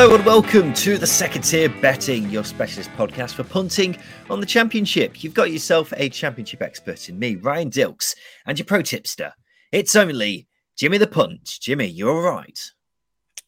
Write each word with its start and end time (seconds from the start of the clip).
Hello 0.00 0.14
and 0.14 0.24
welcome 0.24 0.72
to 0.74 0.96
the 0.96 1.08
Second 1.08 1.42
Tier 1.42 1.68
Betting, 1.68 2.30
your 2.30 2.44
specialist 2.44 2.88
podcast 2.90 3.34
for 3.34 3.42
punting 3.42 3.96
on 4.30 4.38
the 4.38 4.46
Championship. 4.46 5.24
You've 5.24 5.34
got 5.34 5.50
yourself 5.50 5.92
a 5.96 6.08
Championship 6.08 6.62
expert 6.62 7.08
in 7.08 7.18
me, 7.18 7.34
Ryan 7.34 7.68
Dilks, 7.68 8.14
and 8.46 8.56
your 8.56 8.64
pro 8.64 8.80
tipster. 8.80 9.32
It's 9.72 9.96
only 9.96 10.46
Jimmy 10.76 10.98
the 10.98 11.08
Punt. 11.08 11.58
Jimmy, 11.60 11.86
you're 11.86 12.12
all 12.12 12.36
right. 12.36 12.56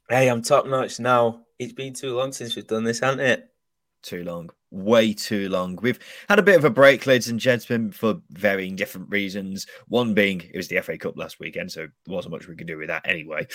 Hey, 0.09 0.26
I'm 0.26 0.42
top 0.42 0.66
notch 0.66 0.98
now. 0.98 1.42
It's 1.60 1.73
been 1.73 1.95
too 1.95 2.16
long 2.16 2.32
since 2.32 2.56
we've 2.56 2.66
done 2.66 2.82
this, 2.82 2.98
hasn't 2.98 3.20
it? 3.20 3.48
Too 4.02 4.24
long. 4.24 4.50
Way 4.70 5.12
too 5.12 5.48
long. 5.48 5.78
We've 5.82 5.98
had 6.28 6.38
a 6.38 6.42
bit 6.42 6.56
of 6.56 6.64
a 6.64 6.70
break, 6.70 7.06
ladies 7.06 7.28
and 7.28 7.38
gentlemen, 7.38 7.92
for 7.92 8.23
varying 8.30 8.76
different 8.76 9.10
reasons. 9.10 9.66
One 9.88 10.14
being 10.14 10.40
it 10.40 10.56
was 10.56 10.68
the 10.68 10.80
FA 10.80 10.96
Cup 10.96 11.18
last 11.18 11.38
weekend, 11.38 11.73
so 11.73 11.80
there 11.80 12.14
wasn't 12.14 12.32
much 12.32 12.48
we 12.48 12.56
could 12.56 12.66
do 12.66 12.78
with 12.78 12.88
that 12.88 13.06
anyway. 13.06 13.46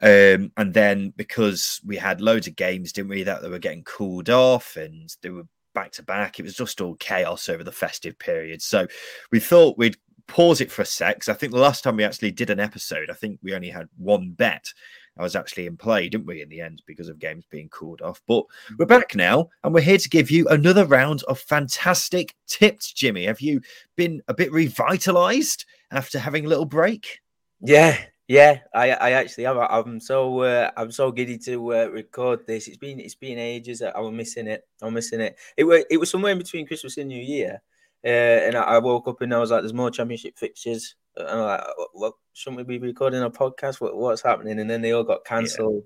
Um, 0.00 0.50
and 0.56 0.74
then 0.74 1.12
because 1.16 1.80
we 1.84 1.96
had 1.96 2.20
loads 2.20 2.48
of 2.48 2.56
games, 2.56 2.92
didn't 2.92 3.10
we, 3.10 3.22
that 3.22 3.42
they 3.42 3.48
were 3.48 3.58
getting 3.58 3.84
cooled 3.84 4.30
off 4.30 4.76
and 4.76 5.14
they 5.22 5.30
were 5.30 5.46
back 5.74 5.92
to 5.92 6.02
back, 6.02 6.38
it 6.38 6.42
was 6.42 6.56
just 6.56 6.80
all 6.80 6.96
chaos 6.96 7.48
over 7.48 7.62
the 7.62 7.70
festive 7.70 8.18
period. 8.18 8.60
So 8.60 8.88
we 9.30 9.38
thought 9.38 9.78
we'd 9.78 9.96
pause 10.26 10.60
it 10.60 10.72
for 10.72 10.82
a 10.82 10.86
sec. 10.86 11.28
I 11.28 11.34
think 11.34 11.52
the 11.52 11.58
last 11.58 11.84
time 11.84 11.96
we 11.96 12.04
actually 12.04 12.30
did 12.30 12.50
an 12.50 12.60
episode, 12.60 13.10
I 13.10 13.14
think 13.14 13.38
we 13.42 13.54
only 13.54 13.70
had 13.70 13.88
one 13.96 14.30
bet. 14.30 14.72
I 15.18 15.22
was 15.22 15.36
actually 15.36 15.66
in 15.66 15.76
play, 15.76 16.08
didn't 16.08 16.26
we, 16.26 16.42
in 16.42 16.48
the 16.48 16.60
end, 16.60 16.82
because 16.86 17.08
of 17.08 17.18
games 17.18 17.44
being 17.50 17.68
called 17.68 18.00
off. 18.00 18.22
But 18.26 18.44
we're 18.78 18.86
back 18.86 19.14
now, 19.14 19.50
and 19.62 19.74
we're 19.74 19.82
here 19.82 19.98
to 19.98 20.08
give 20.08 20.30
you 20.30 20.48
another 20.48 20.86
round 20.86 21.22
of 21.24 21.38
fantastic 21.38 22.34
tips. 22.46 22.92
Jimmy, 22.92 23.26
have 23.26 23.40
you 23.40 23.60
been 23.96 24.22
a 24.28 24.34
bit 24.34 24.50
revitalized 24.52 25.66
after 25.90 26.18
having 26.18 26.46
a 26.46 26.48
little 26.48 26.64
break? 26.64 27.20
Yeah, 27.60 27.98
yeah, 28.28 28.60
I, 28.74 28.92
I 28.92 29.10
actually. 29.12 29.46
I'm 29.46 30.00
so 30.00 30.40
uh, 30.40 30.70
I'm 30.76 30.90
so 30.90 31.12
giddy 31.12 31.36
to 31.38 31.74
uh, 31.74 31.86
record 31.88 32.46
this. 32.46 32.66
It's 32.66 32.78
been 32.78 32.98
it's 32.98 33.14
been 33.14 33.38
ages. 33.38 33.82
I 33.82 34.00
was 34.00 34.12
missing 34.12 34.46
it. 34.46 34.66
I'm 34.80 34.94
missing 34.94 35.20
it. 35.20 35.36
It 35.56 35.64
was 35.64 35.84
it 35.90 35.98
was 35.98 36.10
somewhere 36.10 36.32
in 36.32 36.38
between 36.38 36.66
Christmas 36.66 36.96
and 36.96 37.08
New 37.08 37.22
Year, 37.22 37.60
uh, 38.04 38.08
and 38.08 38.56
I 38.56 38.78
woke 38.78 39.08
up 39.08 39.20
and 39.20 39.34
I 39.34 39.38
was 39.38 39.50
like, 39.50 39.60
"There's 39.60 39.74
more 39.74 39.90
championship 39.90 40.38
fixtures." 40.38 40.94
And 41.16 41.28
I'm 41.28 41.38
like, 41.38 41.64
"What? 41.92 42.14
Shouldn't 42.32 42.66
we 42.66 42.78
be 42.78 42.86
recording 42.86 43.22
a 43.22 43.30
podcast? 43.30 43.80
What, 43.80 43.96
what's 43.96 44.22
happening?" 44.22 44.58
And 44.58 44.68
then 44.68 44.82
they 44.82 44.92
all 44.92 45.04
got 45.04 45.24
cancelled, 45.24 45.84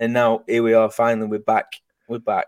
yeah. 0.00 0.04
and 0.04 0.12
now 0.12 0.42
here 0.46 0.62
we 0.62 0.74
are. 0.74 0.90
Finally, 0.90 1.28
we're 1.28 1.38
back. 1.40 1.66
We're 2.08 2.18
back. 2.18 2.46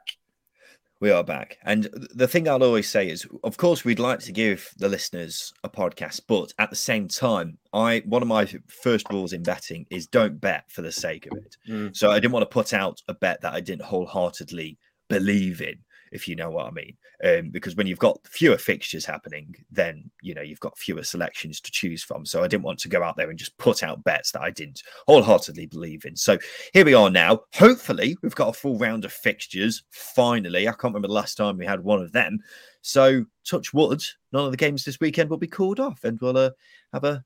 We 0.98 1.10
are 1.10 1.22
back. 1.22 1.58
And 1.62 1.88
the 2.14 2.26
thing 2.26 2.48
I'll 2.48 2.62
always 2.62 2.88
say 2.88 3.10
is, 3.10 3.26
of 3.44 3.58
course, 3.58 3.84
we'd 3.84 3.98
like 3.98 4.20
to 4.20 4.32
give 4.32 4.70
the 4.78 4.88
listeners 4.88 5.52
a 5.62 5.68
podcast, 5.68 6.22
but 6.26 6.54
at 6.58 6.70
the 6.70 6.76
same 6.76 7.06
time, 7.06 7.58
I 7.74 8.02
one 8.06 8.22
of 8.22 8.28
my 8.28 8.46
first 8.68 9.06
rules 9.10 9.34
in 9.34 9.42
betting 9.42 9.84
is 9.90 10.06
don't 10.06 10.40
bet 10.40 10.64
for 10.70 10.80
the 10.80 10.92
sake 10.92 11.26
of 11.26 11.36
it. 11.36 11.56
Mm. 11.68 11.94
So 11.94 12.10
I 12.10 12.18
didn't 12.18 12.32
want 12.32 12.44
to 12.44 12.54
put 12.54 12.72
out 12.72 13.02
a 13.08 13.14
bet 13.14 13.42
that 13.42 13.52
I 13.52 13.60
didn't 13.60 13.82
wholeheartedly 13.82 14.78
believe 15.08 15.60
in 15.60 15.76
if 16.12 16.28
you 16.28 16.36
know 16.36 16.50
what 16.50 16.66
I 16.66 16.70
mean. 16.70 16.96
Um, 17.24 17.50
because 17.50 17.76
when 17.76 17.86
you've 17.86 17.98
got 17.98 18.20
fewer 18.26 18.58
fixtures 18.58 19.04
happening, 19.04 19.54
then 19.70 20.10
you 20.20 20.34
know 20.34 20.42
you've 20.42 20.60
got 20.60 20.78
fewer 20.78 21.02
selections 21.02 21.60
to 21.60 21.70
choose 21.70 22.02
from. 22.02 22.26
So 22.26 22.42
I 22.42 22.48
didn't 22.48 22.64
want 22.64 22.78
to 22.80 22.88
go 22.88 23.02
out 23.02 23.16
there 23.16 23.30
and 23.30 23.38
just 23.38 23.56
put 23.58 23.82
out 23.82 24.04
bets 24.04 24.32
that 24.32 24.42
I 24.42 24.50
didn't 24.50 24.82
wholeheartedly 25.06 25.66
believe 25.66 26.04
in. 26.04 26.16
So 26.16 26.38
here 26.72 26.84
we 26.84 26.94
are 26.94 27.10
now. 27.10 27.40
Hopefully, 27.54 28.16
we've 28.22 28.34
got 28.34 28.50
a 28.50 28.58
full 28.58 28.78
round 28.78 29.04
of 29.04 29.12
fixtures. 29.12 29.82
Finally, 29.90 30.68
I 30.68 30.72
can't 30.72 30.84
remember 30.84 31.08
the 31.08 31.14
last 31.14 31.36
time 31.36 31.56
we 31.56 31.66
had 31.66 31.82
one 31.82 32.02
of 32.02 32.12
them. 32.12 32.40
So 32.82 33.24
touch 33.44 33.74
wood, 33.74 34.02
none 34.32 34.44
of 34.44 34.50
the 34.50 34.56
games 34.56 34.84
this 34.84 35.00
weekend 35.00 35.30
will 35.30 35.38
be 35.38 35.48
called 35.48 35.80
off, 35.80 36.04
and 36.04 36.20
we'll 36.20 36.36
uh, 36.36 36.50
have 36.92 37.04
a 37.04 37.24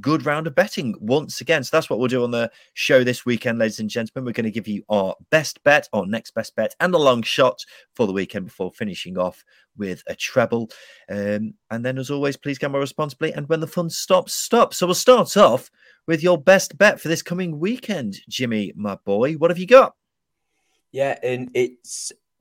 good 0.00 0.24
round 0.24 0.46
of 0.46 0.54
betting 0.54 0.94
once 1.00 1.40
again. 1.40 1.62
So 1.64 1.76
that's 1.76 1.90
what 1.90 1.98
we'll 1.98 2.08
do 2.08 2.24
on 2.24 2.30
the 2.30 2.50
show 2.74 3.04
this 3.04 3.26
weekend, 3.26 3.58
ladies 3.58 3.80
and 3.80 3.90
gentlemen. 3.90 4.24
We're 4.24 4.32
going 4.32 4.44
to 4.44 4.50
give 4.50 4.68
you 4.68 4.82
our 4.88 5.14
best 5.30 5.62
bet, 5.64 5.88
our 5.92 6.06
next 6.06 6.34
best 6.34 6.56
bet, 6.56 6.74
and 6.80 6.94
a 6.94 6.98
long 6.98 7.22
shot 7.22 7.64
for 7.94 8.06
the 8.06 8.12
weekend 8.12 8.46
before 8.46 8.72
finishing 8.72 9.18
off 9.18 9.44
with 9.76 10.02
a 10.06 10.14
treble. 10.14 10.70
Um, 11.10 11.54
and 11.70 11.84
then, 11.84 11.98
as 11.98 12.10
always, 12.10 12.36
please 12.36 12.58
gamble 12.58 12.80
responsibly. 12.80 13.32
And 13.32 13.48
when 13.48 13.60
the 13.60 13.66
fun 13.66 13.90
stops, 13.90 14.34
stop. 14.34 14.74
So 14.74 14.86
we'll 14.86 14.94
start 14.94 15.36
off 15.36 15.70
with 16.06 16.22
your 16.22 16.38
best 16.38 16.76
bet 16.78 17.00
for 17.00 17.08
this 17.08 17.22
coming 17.22 17.58
weekend, 17.58 18.18
Jimmy, 18.28 18.72
my 18.76 18.96
boy. 19.04 19.34
What 19.34 19.50
have 19.50 19.58
you 19.58 19.66
got? 19.66 19.94
Yeah, 20.90 21.18
and 21.22 21.50
it 21.54 21.72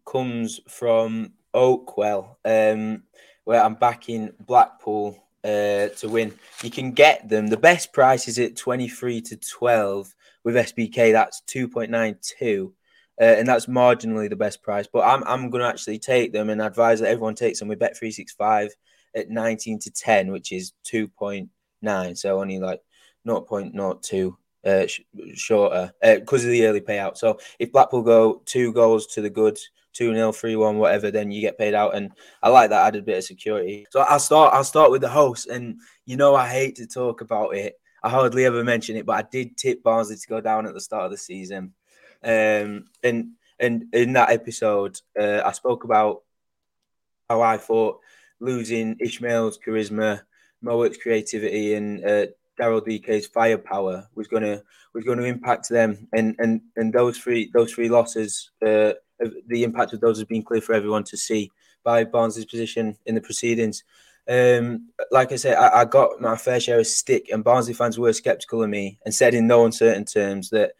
comes 0.06 0.60
from 0.68 1.34
Oakwell, 1.54 2.36
um, 2.44 3.04
where 3.46 3.64
I'm 3.64 3.76
backing 3.76 4.32
Blackpool 4.46 5.18
uh, 5.44 5.90
to 5.98 6.08
win. 6.10 6.34
You 6.64 6.72
can 6.72 6.92
get 6.92 7.28
them. 7.28 7.48
The 7.48 7.58
best 7.58 7.94
price 7.94 8.28
is 8.28 8.40
at 8.40 8.56
23 8.56 9.22
to 9.22 9.38
12 9.38 10.14
with 10.44 10.56
SBK. 10.56 11.12
That's 11.12 11.42
2.92. 11.48 12.72
Uh, 13.20 13.24
and 13.24 13.48
that's 13.48 13.68
marginally 13.68 14.30
the 14.30 14.36
best 14.36 14.64
price. 14.64 14.88
But 14.92 15.02
I'm, 15.02 15.24
I'm 15.26 15.50
going 15.50 15.62
to 15.62 15.70
actually 15.70 16.00
take 16.00 16.34
them 16.34 16.50
and 16.50 16.62
advise 16.62 17.00
that 17.00 17.10
everyone 17.10 17.36
takes 17.36 17.60
them 17.60 17.68
with 17.68 17.80
Bet365 17.80 18.70
at 19.16 19.30
19 19.30 19.80
to 19.80 19.92
10, 19.92 20.32
which 20.32 20.52
is 20.52 20.74
2.9. 20.92 22.18
So 22.18 22.40
only 22.40 22.60
like 22.60 22.82
0.02 23.28 24.36
uh, 24.64 24.88
sh- 24.88 25.02
shorter 25.36 25.92
because 26.02 26.44
uh, 26.44 26.48
of 26.48 26.52
the 26.52 26.66
early 26.66 26.82
payout. 26.82 27.18
So 27.18 27.40
if 27.60 27.72
Blackpool 27.72 28.04
go 28.04 28.42
two 28.46 28.74
goals 28.74 29.08
to 29.08 29.22
the 29.22 29.30
good, 29.30 29.60
2 29.94 30.14
0, 30.14 30.32
3 30.32 30.56
1, 30.56 30.78
whatever, 30.78 31.12
then 31.12 31.32
you 31.32 31.42
get 31.42 31.58
paid 31.58 31.74
out. 31.74 31.96
And 31.96 32.12
I 32.42 32.50
like 32.50 32.70
that 32.70 32.88
added 32.88 33.06
bit 33.06 33.18
of 33.18 33.24
security. 33.24 33.86
So 33.90 34.02
I'll 34.02 34.20
start 34.20 34.54
I'll 34.54 34.64
start 34.64 34.92
with 34.92 35.02
the 35.02 35.10
host. 35.10 35.48
And 35.48 35.80
you 36.06 36.18
know 36.18 36.36
I 36.36 36.48
hate 36.48 36.76
to 36.78 36.88
talk 36.88 37.22
about 37.22 37.56
it. 37.56 37.76
I 38.04 38.10
hardly 38.10 38.46
ever 38.46 38.64
mention 38.64 38.96
it, 38.96 39.06
but 39.06 39.18
I 39.18 39.28
did 39.30 39.58
tip 39.58 39.84
Barnsley 39.84 40.16
to 40.16 40.28
go 40.28 40.42
down 40.42 40.66
at 40.66 40.74
the 40.74 40.82
start 40.82 41.06
of 41.06 41.12
the 41.12 41.18
season. 41.18 41.74
Um, 42.24 42.86
and 43.04 43.34
and 43.60 43.86
in 43.94 44.14
that 44.14 44.32
episode, 44.32 45.00
uh, 45.20 45.42
I 45.46 45.52
spoke 45.52 45.84
about 45.84 46.24
how 47.30 47.42
I 47.42 47.58
thought 47.58 48.00
losing 48.40 48.98
Ismaël's 48.98 49.60
charisma, 49.66 50.22
Mowatt's 50.64 50.98
creativity, 50.98 51.76
and 51.76 52.04
uh, 52.04 52.26
Daryl 52.60 52.86
Dike's 52.86 53.28
firepower 53.28 54.08
was 54.16 54.28
gonna 54.28 54.64
was 54.94 55.04
going 55.04 55.20
to 55.20 55.26
impact 55.26 55.70
them, 55.70 56.08
and 56.14 56.36
and 56.40 56.62
and 56.76 56.92
those 56.92 57.18
three 57.18 57.50
those 57.54 57.72
three 57.72 57.90
losses 57.90 58.52
uh, 58.66 58.94
the 59.48 59.64
impact 59.64 59.94
of 59.94 60.02
those 60.02 60.18
has 60.18 60.26
been 60.26 60.44
clear 60.44 60.62
for 60.62 60.74
everyone 60.74 61.04
to 61.06 61.18
see 61.18 61.52
by 61.84 62.04
Barnes' 62.04 62.46
position 62.46 62.98
in 63.06 63.16
the 63.16 63.22
proceedings. 63.22 63.84
Um, 64.30 64.90
like 65.12 65.32
I 65.32 65.36
said, 65.36 65.58
I, 65.58 65.82
I, 65.82 65.86
got 65.86 66.22
my 66.22 66.38
fair 66.38 66.60
share 66.60 66.80
of 66.80 66.88
stick, 66.88 67.30
and 67.32 67.44
Barnsley 67.44 67.74
fans 67.74 67.98
were 67.98 68.14
skeptical 68.14 68.64
of 68.64 68.70
me 68.70 69.00
and 69.04 69.14
said 69.14 69.34
in 69.34 69.48
no 69.48 69.66
uncertain 69.66 70.06
terms 70.06 70.52
that 70.52 70.72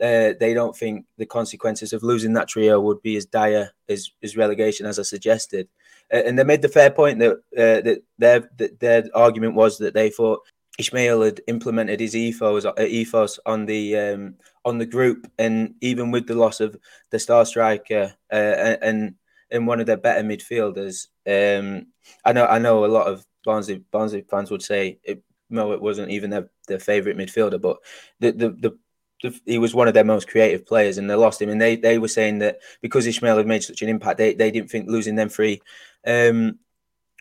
uh, 0.00 0.34
they 0.38 0.52
don't 0.52 0.76
think 0.76 1.06
the 1.16 1.26
consequences 1.26 1.92
of 1.92 2.02
losing 2.02 2.32
that 2.32 2.48
trio 2.48 2.80
would 2.80 3.00
be 3.02 3.16
as 3.16 3.24
dire 3.24 3.70
as, 3.88 4.10
as 4.22 4.36
relegation 4.36 4.86
as 4.86 4.98
I 4.98 5.02
suggested. 5.02 5.68
Uh, 6.12 6.22
and 6.24 6.38
they 6.38 6.44
made 6.44 6.62
the 6.62 6.68
fair 6.68 6.90
point 6.90 7.18
that 7.20 7.32
uh, 7.32 7.80
that 7.82 8.02
their 8.18 8.50
that 8.56 8.80
their 8.80 9.04
argument 9.14 9.54
was 9.54 9.78
that 9.78 9.94
they 9.94 10.10
thought 10.10 10.40
Ismaël 10.80 11.24
had 11.24 11.40
implemented 11.48 12.00
his 12.00 12.14
ethos 12.14 12.64
uh, 12.64 12.72
ethos 12.78 13.40
on 13.44 13.66
the 13.66 13.96
um, 13.96 14.34
on 14.64 14.78
the 14.78 14.86
group, 14.86 15.30
and 15.38 15.74
even 15.80 16.10
with 16.10 16.26
the 16.26 16.34
loss 16.34 16.60
of 16.60 16.76
the 17.10 17.18
star 17.18 17.44
striker 17.44 18.14
uh, 18.32 18.76
and 18.82 19.14
and 19.50 19.66
one 19.66 19.80
of 19.80 19.86
their 19.86 19.96
better 19.96 20.22
midfielders, 20.22 21.08
um, 21.26 21.86
I 22.24 22.32
know 22.32 22.46
I 22.46 22.58
know 22.58 22.84
a 22.84 22.86
lot 22.86 23.08
of 23.08 23.26
Barnsley 23.44 23.84
Barnsley 23.90 24.24
fans 24.30 24.50
would 24.50 24.62
say 24.62 25.00
it, 25.02 25.22
no, 25.50 25.72
it 25.72 25.82
wasn't 25.82 26.10
even 26.10 26.30
their, 26.30 26.50
their 26.68 26.78
favorite 26.78 27.16
midfielder, 27.16 27.60
but 27.60 27.78
the, 28.20 28.32
the 28.32 28.50
the, 28.50 28.78
the 29.22 29.40
he 29.46 29.58
was 29.58 29.74
one 29.74 29.88
of 29.88 29.94
their 29.94 30.04
most 30.04 30.28
creative 30.28 30.64
players, 30.64 30.98
and 30.98 31.10
they 31.10 31.14
lost 31.14 31.42
him. 31.42 31.48
And 31.48 31.60
they 31.60 31.74
they 31.74 31.98
were 31.98 32.08
saying 32.08 32.38
that 32.38 32.58
because 32.82 33.06
Ismaël 33.06 33.38
had 33.38 33.46
made 33.48 33.64
such 33.64 33.82
an 33.82 33.88
impact, 33.88 34.18
they, 34.18 34.34
they 34.34 34.52
didn't 34.52 34.70
think 34.70 34.88
losing 34.88 35.16
them 35.16 35.28
three 35.28 35.60
um, 36.06 36.58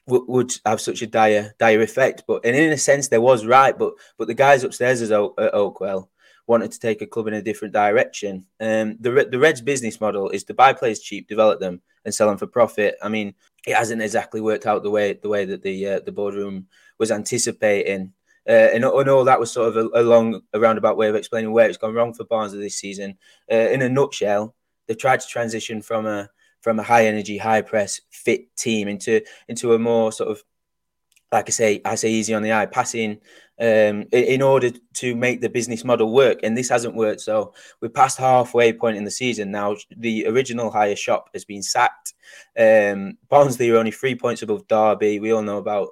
would 0.07 0.57
have 0.65 0.81
such 0.81 1.01
a 1.01 1.07
dire 1.07 1.53
dire 1.59 1.81
effect. 1.81 2.23
But 2.27 2.45
and 2.45 2.55
in 2.55 2.71
a 2.71 2.77
sense, 2.77 3.07
there 3.07 3.21
was 3.21 3.45
right. 3.45 3.77
But 3.77 3.93
but 4.17 4.27
the 4.27 4.33
guys 4.33 4.63
upstairs 4.63 5.01
at 5.01 5.11
Oakwell 5.11 6.07
wanted 6.47 6.71
to 6.71 6.79
take 6.79 7.01
a 7.01 7.07
club 7.07 7.27
in 7.27 7.33
a 7.33 7.41
different 7.41 7.73
direction. 7.73 8.45
Um, 8.59 8.97
the 8.99 9.27
the 9.29 9.39
Reds' 9.39 9.61
business 9.61 9.99
model 9.99 10.29
is 10.29 10.43
to 10.45 10.53
buy 10.53 10.73
players 10.73 10.99
cheap, 10.99 11.27
develop 11.27 11.59
them, 11.59 11.81
and 12.05 12.13
sell 12.13 12.29
them 12.29 12.37
for 12.37 12.47
profit. 12.47 12.95
I 13.03 13.09
mean, 13.09 13.35
it 13.65 13.75
hasn't 13.75 14.01
exactly 14.01 14.41
worked 14.41 14.65
out 14.65 14.83
the 14.83 14.91
way 14.91 15.13
the 15.13 15.29
way 15.29 15.45
that 15.45 15.61
the 15.61 15.87
uh, 15.87 15.99
the 15.99 16.11
boardroom 16.11 16.67
was 16.97 17.11
anticipating. 17.11 18.13
Uh, 18.49 18.69
and, 18.73 18.85
and 18.85 19.09
all 19.09 19.25
that 19.25 19.41
was 19.41 19.51
sort 19.51 19.67
of 19.67 19.75
a, 19.75 19.99
a, 19.99 20.03
long, 20.03 20.41
a 20.53 20.59
roundabout 20.59 20.95
way 20.95 21.09
of 21.09 21.15
explaining 21.15 21.51
where 21.51 21.67
it's 21.67 21.77
gone 21.77 21.93
wrong 21.93 22.13
for 22.13 22.23
Barnsley 22.23 22.61
this 22.61 22.77
season. 22.77 23.17
Uh, 23.51 23.55
in 23.55 23.81
a 23.81 23.89
nutshell, 23.89 24.55
they've 24.87 24.97
tried 24.97 25.19
to 25.19 25.27
transition 25.27 25.81
from 25.81 26.05
a 26.05 26.29
from 26.61 26.79
a 26.79 26.83
high 26.83 27.05
energy, 27.05 27.37
high 27.37 27.61
press, 27.61 28.01
fit 28.09 28.55
team 28.55 28.87
into 28.87 29.21
into 29.47 29.73
a 29.73 29.79
more 29.79 30.11
sort 30.11 30.31
of 30.31 30.43
like 31.31 31.49
I 31.49 31.51
say, 31.51 31.81
I 31.83 31.95
say 31.95 32.09
easy 32.09 32.33
on 32.33 32.41
the 32.41 32.53
eye, 32.53 32.65
passing 32.65 33.19
um, 33.59 34.05
in 34.11 34.41
order 34.41 34.71
to 34.93 35.15
make 35.15 35.41
the 35.41 35.49
business 35.49 35.83
model 35.83 36.13
work. 36.13 36.39
And 36.43 36.57
this 36.57 36.69
hasn't 36.69 36.95
worked. 36.95 37.21
So 37.21 37.53
we're 37.81 37.89
past 37.89 38.17
halfway 38.17 38.71
point 38.71 38.97
in 38.97 39.03
the 39.03 39.11
season 39.11 39.51
now. 39.51 39.75
The 39.97 40.25
original 40.27 40.71
hire 40.71 40.95
Schopp 40.95 41.23
has 41.33 41.43
been 41.43 41.63
sacked. 41.63 42.13
Um, 42.57 43.17
Barnsley 43.29 43.69
are 43.71 43.77
only 43.77 43.91
three 43.91 44.15
points 44.15 44.41
above 44.41 44.67
Derby. 44.67 45.19
We 45.19 45.31
all 45.31 45.41
know 45.41 45.57
about 45.57 45.89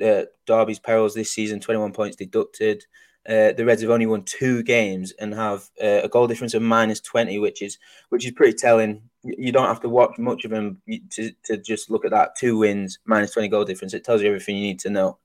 uh, 0.00 0.22
Derby's 0.46 0.78
perils 0.78 1.14
this 1.14 1.32
season. 1.32 1.58
Twenty-one 1.58 1.92
points 1.92 2.16
deducted. 2.16 2.84
uh, 3.28 3.52
the 3.52 3.64
Reds 3.64 3.82
have 3.82 3.90
only 3.90 4.06
won 4.06 4.22
two 4.22 4.62
games 4.62 5.12
and 5.18 5.34
have 5.34 5.68
uh, 5.82 6.02
a 6.04 6.08
goal 6.08 6.28
difference 6.28 6.54
of 6.54 6.62
minus 6.62 7.00
20, 7.00 7.38
which 7.40 7.60
is 7.62 7.78
which 8.10 8.24
is 8.24 8.32
pretty 8.32 8.56
telling. 8.56 9.02
You 9.38 9.52
don't 9.52 9.68
have 9.68 9.80
to 9.80 9.88
watch 9.88 10.18
much 10.18 10.44
of 10.44 10.50
them 10.50 10.80
to, 11.10 11.30
to 11.44 11.56
just 11.56 11.90
look 11.90 12.04
at 12.04 12.10
that 12.12 12.36
two 12.36 12.58
wins, 12.58 12.98
minus 13.04 13.32
20 13.32 13.48
goal 13.48 13.64
difference. 13.64 13.94
It 13.94 14.04
tells 14.04 14.22
you 14.22 14.28
everything 14.28 14.56
you 14.56 14.62
need 14.62 14.80
to 14.80 14.90
know. 14.90 15.18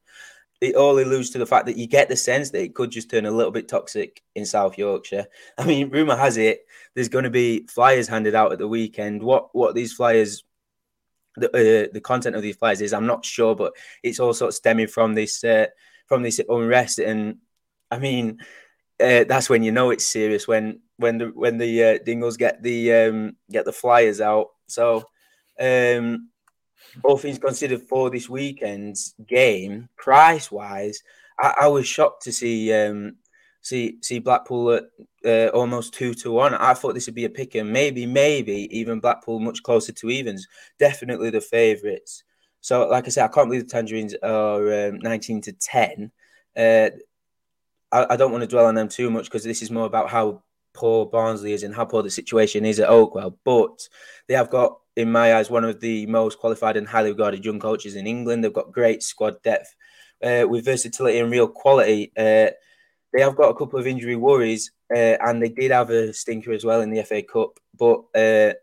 It 0.60 0.76
all 0.76 1.00
alludes 1.00 1.32
to 1.32 1.40
the 1.40 1.46
fact 1.46 1.66
that 1.66 1.78
you 1.78 1.88
get 1.88 2.08
the 2.08 2.16
sense 2.16 2.52
that 2.52 2.62
it 2.62 2.76
could 2.76 2.92
just 2.92 3.10
turn 3.10 3.26
a 3.26 3.32
little 3.32 3.52
bit 3.52 3.68
toxic 3.68 4.22
in 4.36 4.46
South 4.46 4.78
Yorkshire. 4.78 5.26
I 5.58 5.66
mean, 5.66 5.90
rumor 5.90 6.16
has 6.16 6.38
it 6.38 6.66
there's 6.94 7.10
going 7.10 7.24
to 7.24 7.30
be 7.30 7.66
flyers 7.68 8.08
handed 8.08 8.36
out 8.36 8.52
at 8.52 8.60
the 8.60 8.68
weekend. 8.68 9.24
What 9.24 9.56
what 9.56 9.76
these 9.76 9.94
flyers 9.94 10.44
the 11.36 11.48
uh, 11.48 11.88
the 11.94 12.02
content 12.02 12.36
of 12.36 12.42
these 12.42 12.58
flyers 12.58 12.82
is 12.82 12.94
I'm 12.94 13.08
not 13.08 13.26
sure, 13.26 13.56
but 13.56 13.74
it's 14.04 14.20
all 14.20 14.34
sort 14.34 14.50
of 14.50 14.56
stemming 14.56 14.88
from 14.88 15.16
this 15.16 15.44
uh, 15.44 15.68
from 16.08 16.22
this 16.22 16.40
unrest 16.48 17.00
and 17.00 17.38
I 17.92 18.00
mean, 18.00 18.40
uh, 19.02 19.26
that's 19.26 19.50
when 19.50 19.64
you 19.64 19.72
know 19.72 19.90
it's 19.90 20.06
serious 20.06 20.48
when 20.48 20.80
when 21.02 21.18
the 21.18 21.26
when 21.28 21.58
the 21.58 21.84
uh, 21.84 21.98
Dingles 22.06 22.38
get 22.38 22.62
the 22.64 22.94
um, 22.94 23.36
get 23.52 23.66
the 23.66 23.74
flyers 23.74 24.22
out. 24.22 24.48
So, 24.68 25.04
um, 25.60 26.30
all 27.04 27.18
things 27.18 27.40
considered, 27.40 27.82
for 27.82 28.10
this 28.10 28.30
weekend's 28.30 29.14
game, 29.28 29.90
price 29.98 30.52
wise, 30.52 31.02
I, 31.40 31.54
I, 31.62 31.68
was 31.68 31.88
shocked 31.88 32.24
to 32.24 32.32
see 32.32 32.74
um, 32.74 33.18
see 33.62 33.98
see 34.02 34.20
Blackpool 34.20 34.72
at 34.72 34.84
uh, 35.26 35.48
almost 35.54 35.94
two 35.94 36.14
to 36.16 36.32
one. 36.32 36.54
I 36.54 36.74
thought 36.74 36.94
this 36.94 37.08
would 37.08 37.16
be 37.16 37.26
a 37.26 37.30
pick, 37.30 37.56
and 37.56 37.72
maybe 37.72 38.06
maybe 38.06 38.68
even 38.78 39.00
Blackpool 39.00 39.40
much 39.40 39.64
closer 39.64 39.92
to 39.92 40.10
evens. 40.10 40.48
Definitely 40.80 41.32
the 41.32 41.42
favourites. 41.42 42.24
So, 42.62 42.88
like 42.88 43.08
I 43.08 43.10
said, 43.10 43.26
I 43.26 43.34
can't 43.34 43.50
believe 43.50 43.64
the 43.64 43.70
Tangerines 43.72 44.16
are 44.24 44.88
um, 44.88 45.00
nineteen 45.00 45.42
to 45.42 45.54
ten. 45.54 46.12
Uh, 46.56 46.92
I, 47.92 48.14
I 48.14 48.16
don't 48.16 48.32
want 48.32 48.42
to 48.44 48.48
dwell 48.48 48.66
on 48.68 48.76
them 48.76 48.88
too 48.88 49.10
much 49.10 49.26
because 49.26 49.44
this 49.44 49.62
is 49.62 49.72
more 49.72 49.86
about 49.86 50.10
how 50.10 50.44
poor 50.74 51.06
Barnsley 51.06 51.54
is 51.54 51.64
and 51.64 51.76
how 51.76 51.86
poor 51.86 52.04
the 52.04 52.10
situation 52.10 52.66
is 52.66 52.80
at 52.80 52.90
Oakwell. 52.90 53.36
But 53.44 53.88
they 54.28 54.34
have 54.34 54.50
got, 54.50 54.80
in 54.96 55.12
my 55.12 55.36
eyes, 55.36 55.50
one 55.50 55.64
of 55.64 55.80
the 55.80 56.06
most 56.08 56.40
qualified 56.40 56.78
and 56.78 56.88
highly 56.88 57.12
regarded 57.12 57.46
young 57.46 57.60
coaches 57.60 57.96
in 57.96 58.08
England. 58.08 58.44
They've 58.44 58.54
got 58.54 58.72
great 58.72 59.04
squad 59.04 59.42
depth 59.44 59.76
uh, 60.24 60.46
with 60.48 60.66
versatility 60.66 61.20
and 61.20 61.32
real 61.32 61.48
quality. 61.48 62.12
Uh, 62.18 62.52
they 63.14 63.22
have 63.22 63.36
got 63.36 63.50
a 63.50 63.56
couple 63.56 63.80
of 63.80 63.88
injury 63.88 64.16
worries, 64.16 64.72
uh, 64.94 65.18
and 65.20 65.42
they 65.42 65.50
did 65.50 65.72
have 65.72 65.90
a 65.90 66.14
stinker 66.14 66.52
as 66.52 66.64
well 66.64 66.82
in 66.82 66.92
the 66.92 67.04
FA 67.04 67.22
Cup. 67.22 67.60
But 67.78 68.04
uh, 68.16 68.54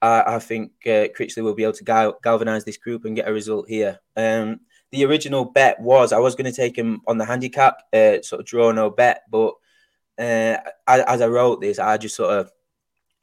I, 0.00 0.36
I, 0.36 0.38
think 0.38 0.72
uh, 0.86 1.08
Critchley 1.16 1.42
will 1.42 1.54
be 1.54 1.64
able 1.64 1.74
to 1.74 1.84
gal- 1.84 2.18
galvanise 2.22 2.64
this 2.64 2.78
group 2.78 3.04
and 3.04 3.16
get 3.16 3.28
a 3.28 3.32
result 3.32 3.68
here. 3.68 3.98
Um, 4.16 4.60
the 4.90 5.04
original 5.04 5.44
bet 5.44 5.78
was 5.80 6.12
I 6.12 6.18
was 6.18 6.34
going 6.34 6.50
to 6.50 6.56
take 6.56 6.76
him 6.76 7.02
on 7.06 7.18
the 7.18 7.24
handicap, 7.24 7.82
uh, 7.92 8.22
sort 8.22 8.40
of 8.40 8.46
draw 8.46 8.72
no 8.72 8.88
bet. 8.88 9.22
But 9.30 9.54
uh, 10.18 10.58
as 10.86 11.20
I 11.20 11.26
wrote 11.26 11.60
this, 11.60 11.78
I 11.78 11.96
just 11.96 12.16
sort 12.16 12.32
of, 12.32 12.50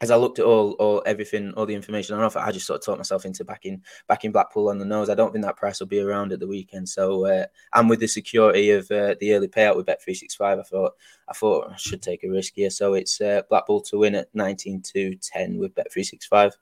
as 0.02 0.12
I 0.12 0.18
looked 0.18 0.40
at 0.40 0.46
all, 0.46 0.72
all 0.74 1.02
everything, 1.06 1.54
all 1.54 1.66
the 1.66 1.74
information 1.74 2.16
on 2.16 2.24
offer, 2.24 2.40
I 2.40 2.52
just 2.52 2.68
sort 2.68 2.80
of 2.80 2.86
talked 2.86 3.00
myself 3.00 3.26
into 3.26 3.46
backing, 3.46 3.82
backing 4.08 4.32
Blackpool 4.32 4.70
on 4.70 4.78
the 4.78 4.86
nose. 4.86 5.10
I 5.10 5.16
don't 5.16 5.32
think 5.32 5.46
that 5.46 5.56
price 5.56 5.80
will 5.80 5.88
be 5.88 6.02
around 6.02 6.34
at 6.34 6.40
the 6.40 6.48
weekend. 6.48 6.88
So, 6.90 7.26
uh, 7.26 7.46
and 7.74 7.90
with 7.90 8.02
the 8.02 8.08
security 8.08 8.72
of 8.72 8.90
uh, 8.92 9.16
the 9.20 9.34
early 9.34 9.48
payout 9.48 9.78
with 9.78 9.86
Bet 9.86 10.04
three 10.04 10.14
six 10.14 10.36
five, 10.36 10.60
I 10.60 10.64
thought, 10.64 10.94
I 11.30 11.34
thought 11.34 11.72
I 11.72 11.76
should 11.78 12.02
take 12.02 12.24
a 12.24 12.30
risk 12.30 12.54
here. 12.56 12.70
So 12.70 12.94
it's 12.94 13.20
uh, 13.22 13.44
Blackpool 13.50 13.82
to 13.82 14.00
win 14.00 14.16
at 14.16 14.28
nineteen 14.34 14.82
to 14.94 15.16
ten 15.16 15.58
with 15.58 15.74
Bet 15.76 15.92
three 15.92 16.04
six 16.04 16.26
five. 16.26 16.54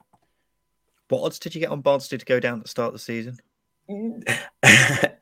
What 1.08 1.24
odds 1.24 1.38
did 1.38 1.54
you 1.54 1.60
get 1.60 1.70
on 1.70 1.80
Barnsley 1.80 2.18
to 2.18 2.24
go 2.24 2.40
down 2.40 2.58
at 2.58 2.64
the 2.64 2.70
start 2.70 2.88
of 2.88 2.94
the 2.94 2.98
season? 3.00 3.38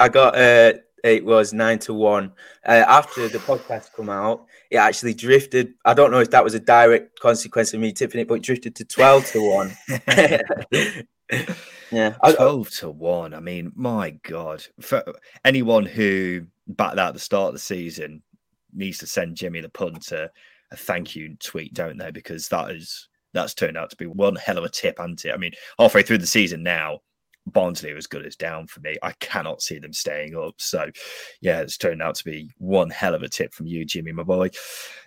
I 0.00 0.08
got 0.08 0.37
uh, 0.37 0.75
it 1.02 1.25
was 1.25 1.52
nine 1.52 1.78
to 1.81 1.94
one. 1.94 2.32
Uh, 2.66 2.84
after 2.87 3.28
the 3.28 3.38
podcast 3.38 3.93
come 3.93 4.08
out, 4.08 4.46
it 4.70 4.76
actually 4.76 5.14
drifted. 5.14 5.75
I 5.84 5.94
don't 5.94 6.10
know 6.10 6.20
if 6.20 6.31
that 6.31 6.44
was 6.44 6.54
a 6.54 6.60
direct 6.60 7.19
consequence 7.20 7.75
of 7.75 7.81
me 7.81 7.93
tipping 7.93 8.20
it, 8.20 8.28
but 8.28 8.34
it 8.34 8.43
drifted 8.43 8.76
to 8.76 8.84
twelve 8.84 9.26
to 9.26 9.50
one. 9.50 9.76
yeah, 11.90 12.10
twelve 12.10 12.70
to 12.70 12.90
one. 12.90 13.34
I 13.34 13.40
mean, 13.40 13.72
my 13.75 14.10
God, 14.22 14.64
for 14.81 15.02
anyone 15.44 15.87
who 15.87 16.46
backed 16.69 16.99
out 16.99 17.08
at 17.08 17.14
the 17.14 17.20
start 17.20 17.48
of 17.48 17.55
the 17.55 17.60
season 17.60 18.22
needs 18.72 18.98
to 18.98 19.06
send 19.06 19.37
Jimmy 19.37 19.60
the 19.60 19.69
punter 19.69 20.31
a 20.70 20.76
thank 20.76 21.14
you 21.14 21.37
tweet, 21.37 21.75
don't 21.75 21.98
they? 21.98 22.10
Because 22.10 22.48
that 22.48 22.70
is 22.70 23.08
that's 23.34 23.55
turned 23.55 23.76
out 23.76 23.90
to 23.90 23.96
be 23.96 24.06
one 24.06 24.37
hell 24.37 24.58
of 24.58 24.64
a 24.64 24.69
tip, 24.69 24.98
hasn't 24.98 25.25
it? 25.25 25.32
I 25.32 25.37
mean, 25.37 25.52
halfway 25.78 26.02
through 26.02 26.19
the 26.19 26.26
season 26.26 26.62
now 26.62 27.00
Barnsley 27.47 27.93
are 27.93 27.97
as 27.97 28.06
good 28.06 28.25
as 28.25 28.37
down 28.37 28.67
for 28.67 28.81
me. 28.81 28.97
I 29.03 29.12
cannot 29.12 29.62
see 29.62 29.79
them 29.79 29.93
staying 29.93 30.37
up. 30.37 30.55
So, 30.59 30.91
yeah, 31.41 31.61
it's 31.61 31.77
turned 31.77 32.03
out 32.03 32.15
to 32.17 32.25
be 32.25 32.50
one 32.59 32.91
hell 32.91 33.15
of 33.15 33.23
a 33.23 33.29
tip 33.29 33.53
from 33.53 33.67
you, 33.67 33.85
Jimmy, 33.85 34.12
my 34.12 34.23
boy. 34.23 34.50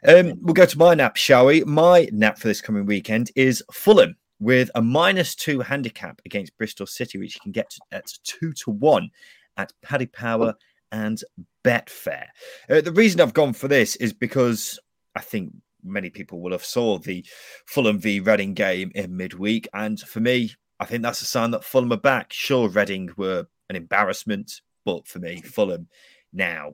Um, 0.07 0.33
we'll 0.41 0.53
go 0.53 0.65
to 0.65 0.77
my 0.77 0.93
nap, 0.95 1.15
shall 1.15 1.45
we? 1.45 1.63
My 1.63 2.09
nap 2.11 2.37
for 2.37 2.47
this 2.47 2.61
coming 2.61 2.85
weekend 2.85 3.31
is 3.35 3.63
Fulham 3.71 4.15
with 4.39 4.69
a 4.75 4.81
minus 4.81 5.35
two 5.35 5.61
handicap 5.61 6.21
against 6.25 6.57
Bristol 6.57 6.85
City, 6.85 7.17
which 7.17 7.35
you 7.35 7.41
can 7.41 7.51
get 7.51 7.71
at 7.91 8.11
two 8.23 8.51
to 8.53 8.71
one 8.71 9.09
at 9.57 9.71
Paddy 9.81 10.07
Power 10.07 10.55
and 10.91 11.23
Betfair. 11.63 12.25
Uh, 12.69 12.81
the 12.81 12.91
reason 12.91 13.21
I've 13.21 13.33
gone 13.33 13.53
for 13.53 13.67
this 13.67 13.95
is 13.95 14.13
because 14.13 14.79
I 15.15 15.21
think 15.21 15.53
many 15.83 16.09
people 16.09 16.41
will 16.41 16.51
have 16.51 16.65
saw 16.65 16.97
the 16.97 17.25
Fulham 17.65 17.99
v 17.99 18.19
Reading 18.19 18.53
game 18.53 18.91
in 18.95 19.15
midweek, 19.15 19.67
and 19.73 19.99
for 19.99 20.19
me, 20.19 20.53
I 20.79 20.85
think 20.85 21.03
that's 21.03 21.21
a 21.21 21.25
sign 21.25 21.51
that 21.51 21.63
Fulham 21.63 21.93
are 21.93 21.97
back. 21.97 22.33
Sure, 22.33 22.67
Reading 22.67 23.09
were 23.17 23.47
an 23.69 23.75
embarrassment, 23.75 24.61
but 24.83 25.07
for 25.07 25.19
me, 25.19 25.41
Fulham 25.41 25.87
now. 26.33 26.73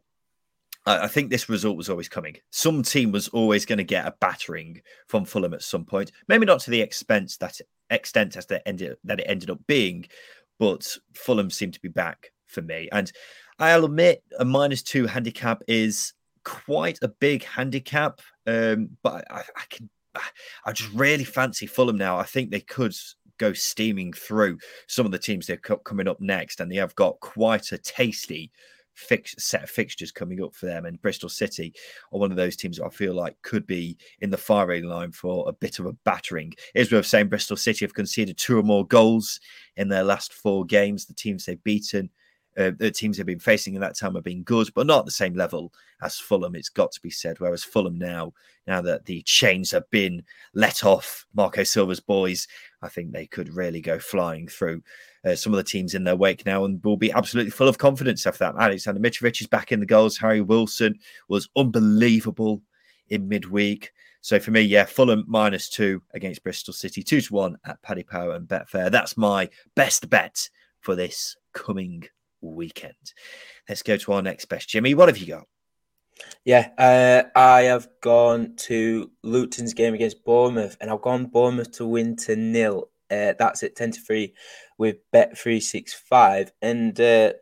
I 0.84 1.08
think 1.08 1.30
this 1.30 1.48
result 1.48 1.78
was 1.78 1.90
always 1.90 2.10
coming. 2.10 2.38
Some 2.50 2.82
team 2.82 3.12
was 3.12 3.28
always 3.28 3.68
going 3.68 3.78
to 3.78 3.84
get 3.84 4.08
a 4.08 4.16
battering 4.20 4.82
from 5.08 5.26
Fulham 5.26 5.54
at 5.54 5.62
some 5.62 5.86
point. 5.86 6.12
Maybe 6.28 6.48
not 6.48 6.60
to 6.62 6.72
the 6.72 6.82
expense 6.82 7.38
that 7.38 7.62
extent 7.92 8.36
as 8.36 8.48
that 8.48 8.68
ended 8.68 8.98
that 9.04 9.20
it 9.20 9.28
ended 9.28 9.52
up 9.52 9.60
being, 9.68 10.08
but 10.58 10.98
Fulham 11.14 11.52
seemed 11.52 11.76
to 11.76 11.82
be 11.82 11.88
back 11.90 12.32
for 12.48 12.64
me. 12.64 12.90
And 12.92 13.12
I'll 13.60 13.86
admit 13.86 14.24
a 14.40 14.46
minus 14.46 14.82
two 14.82 15.06
handicap 15.06 15.62
is 15.68 16.14
quite 16.44 16.98
a 17.04 17.10
big 17.10 17.44
handicap. 17.44 18.20
Um, 18.48 18.98
but 19.04 19.24
I, 19.30 19.44
I 19.56 19.64
can 19.70 19.88
I 20.66 20.72
just 20.74 20.92
really 20.94 21.24
fancy 21.24 21.68
Fulham 21.68 21.98
now. 21.98 22.18
I 22.18 22.24
think 22.24 22.52
they 22.52 22.60
could 22.60 22.96
go 23.42 23.54
steaming 23.54 24.14
through 24.14 24.58
some 24.88 25.06
of 25.06 25.12
the 25.12 25.20
teams 25.20 25.48
they're 25.48 25.58
coming 25.58 26.08
up 26.08 26.22
next, 26.22 26.60
and 26.60 26.72
they 26.72 26.78
have 26.78 26.96
got 26.96 27.20
quite 27.20 27.72
a 27.72 27.78
tasty 27.78 28.52
fix 28.94 29.34
set 29.40 29.64
of 29.64 29.70
fixtures 29.70 30.12
coming 30.12 30.44
up 30.44 30.54
for 30.54 30.68
them. 30.68 30.86
And 30.86 31.02
Bristol 31.02 31.30
City 31.30 31.74
are 32.12 32.20
one 32.20 32.32
of 32.32 32.38
those 32.38 32.56
teams 32.56 32.78
that 32.78 32.86
I 32.86 32.90
feel 32.90 33.14
like 33.14 33.42
could 33.42 33.66
be 33.66 33.98
in 34.20 34.30
the 34.30 34.38
firing 34.38 34.86
line 34.86 35.12
for 35.12 35.48
a 35.50 35.54
bit 35.54 35.80
of 35.80 35.86
a 35.86 35.94
battering. 36.06 36.54
It's 36.76 36.92
worth 36.92 37.08
saying 37.08 37.30
Bristol 37.30 37.58
City 37.58 37.86
have 37.86 37.94
conceded 37.94 38.38
two 38.38 38.60
or 38.60 38.64
more 38.64 38.86
goals 38.86 39.40
in 39.76 39.88
their 39.88 40.04
last 40.04 40.34
four 40.34 40.66
games. 40.66 41.06
The 41.06 41.14
teams 41.14 41.46
they've 41.46 41.64
beaten 41.64 42.10
uh, 42.58 42.72
the 42.78 42.92
teams 42.92 43.18
they've 43.18 43.26
been 43.26 43.40
facing 43.40 43.76
in 43.76 43.82
that 43.82 43.98
time 43.98 44.16
have 44.16 44.24
been 44.24 44.44
good, 44.44 44.70
but 44.76 44.88
not 44.88 45.00
at 45.00 45.06
the 45.06 45.12
same 45.12 45.34
level 45.34 45.74
as 46.02 46.18
Fulham. 46.18 46.56
It's 46.56 46.70
got 46.70 46.92
to 46.92 47.02
be 47.02 47.10
said. 47.10 47.40
Whereas 47.40 47.64
Fulham 47.64 47.98
now, 47.98 48.34
now 48.68 48.82
that 48.82 49.06
the 49.06 49.22
chains 49.24 49.72
have 49.72 49.90
been 49.90 50.24
let 50.54 50.84
off, 50.84 51.26
Marco 51.34 51.64
Silva's 51.64 52.00
boys, 52.00 52.48
I 52.82 52.90
think 52.90 53.12
they 53.12 53.26
could 53.26 53.56
really 53.56 53.82
go 53.82 54.00
flying 54.00 54.48
through 54.48 54.84
uh, 55.24 55.36
some 55.36 55.54
of 55.54 55.58
the 55.58 55.64
teams 55.64 55.94
in 55.94 56.04
their 56.04 56.16
wake 56.16 56.46
now 56.46 56.66
and 56.66 56.84
will 56.84 56.98
be 56.98 57.12
absolutely 57.12 57.52
full 57.52 57.68
of 57.68 57.78
confidence 57.78 58.26
after 58.26 58.40
that. 58.40 58.56
Alexander 58.60 59.00
Mitrovic 59.00 59.40
is 59.40 59.48
back 59.48 59.72
in 59.72 59.80
the 59.80 59.86
goals. 59.86 60.18
Harry 60.18 60.42
Wilson 60.42 60.98
was 61.30 61.50
unbelievable 61.56 62.62
in 63.10 63.28
midweek. 63.28 63.92
So 64.22 64.40
for 64.40 64.52
me, 64.52 64.62
yeah, 64.62 64.86
Fulham 64.86 65.24
minus 65.28 65.70
two 65.70 66.02
against 66.14 66.44
Bristol 66.44 66.74
City, 66.74 67.02
two 67.02 67.22
to 67.22 67.34
one 67.34 67.58
at 67.66 67.82
Paddy 67.82 68.04
Power 68.04 68.34
and 68.34 68.48
Betfair. 68.48 68.92
That's 68.92 69.18
my 69.18 69.50
best 69.76 70.10
bet 70.10 70.50
for 70.82 70.96
this 70.96 71.36
coming 71.54 72.04
weekend. 72.42 73.14
Let's 73.70 73.84
go 73.84 73.98
to 73.98 74.14
our 74.14 74.22
next 74.22 74.46
best. 74.46 74.70
Jimmy, 74.70 74.94
what 74.94 75.10
have 75.10 75.18
you 75.18 75.28
got? 75.28 75.48
Yeah, 76.44 76.70
uh, 76.78 77.24
I 77.38 77.64
have 77.64 77.88
gone 78.02 78.56
to 78.58 79.12
Luton's 79.24 79.74
game 79.74 79.94
against 79.94 80.24
Bournemouth, 80.26 80.78
and 80.82 80.92
I've 80.92 81.02
gone 81.02 81.26
Bournemouth 81.26 81.72
to 81.74 81.86
win 81.86 82.16
to 82.18 82.36
nil. 82.36 82.90
Uh, 83.10 83.34
that's 83.38 83.64
at 83.64 83.76
ten 83.76 83.92
to 83.92 84.02
three 84.02 84.34
with 84.78 84.98
Bet 85.12 85.38
three 85.38 85.60
six 85.60 85.94
five, 85.94 86.52
and 86.62 87.00
uh, 87.00 87.34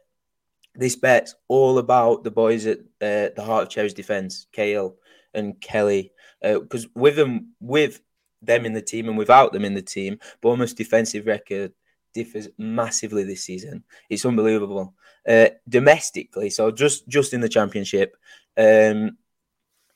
this 0.75 0.95
bet's 0.95 1.35
all 1.47 1.77
about 1.77 2.23
the 2.23 2.31
boys 2.31 2.65
at 2.65 2.79
uh, 3.01 3.29
the 3.35 3.43
heart 3.43 3.63
of 3.63 3.69
Cherry's 3.69 3.93
defence, 3.93 4.47
Cahill 4.51 4.95
and 5.33 5.59
Kelly, 5.61 6.11
because 6.41 6.85
uh, 6.85 6.89
with 6.95 7.15
them 7.15 7.53
with 7.59 8.01
them 8.41 8.65
in 8.65 8.73
the 8.73 8.81
team 8.81 9.07
and 9.09 9.17
without 9.17 9.51
them 9.53 9.65
in 9.65 9.73
the 9.73 9.81
team, 9.81 10.19
Bournemouth's 10.41 10.73
defensive 10.73 11.25
record 11.25 11.73
differs 12.13 12.47
massively 12.57 13.23
this 13.23 13.43
season. 13.43 13.83
It's 14.09 14.25
unbelievable. 14.25 14.93
Uh, 15.27 15.49
domestically, 15.67 16.49
so 16.49 16.71
just 16.71 17.07
just 17.07 17.33
in 17.33 17.41
the 17.41 17.49
championship, 17.49 18.15
um, 18.57 19.17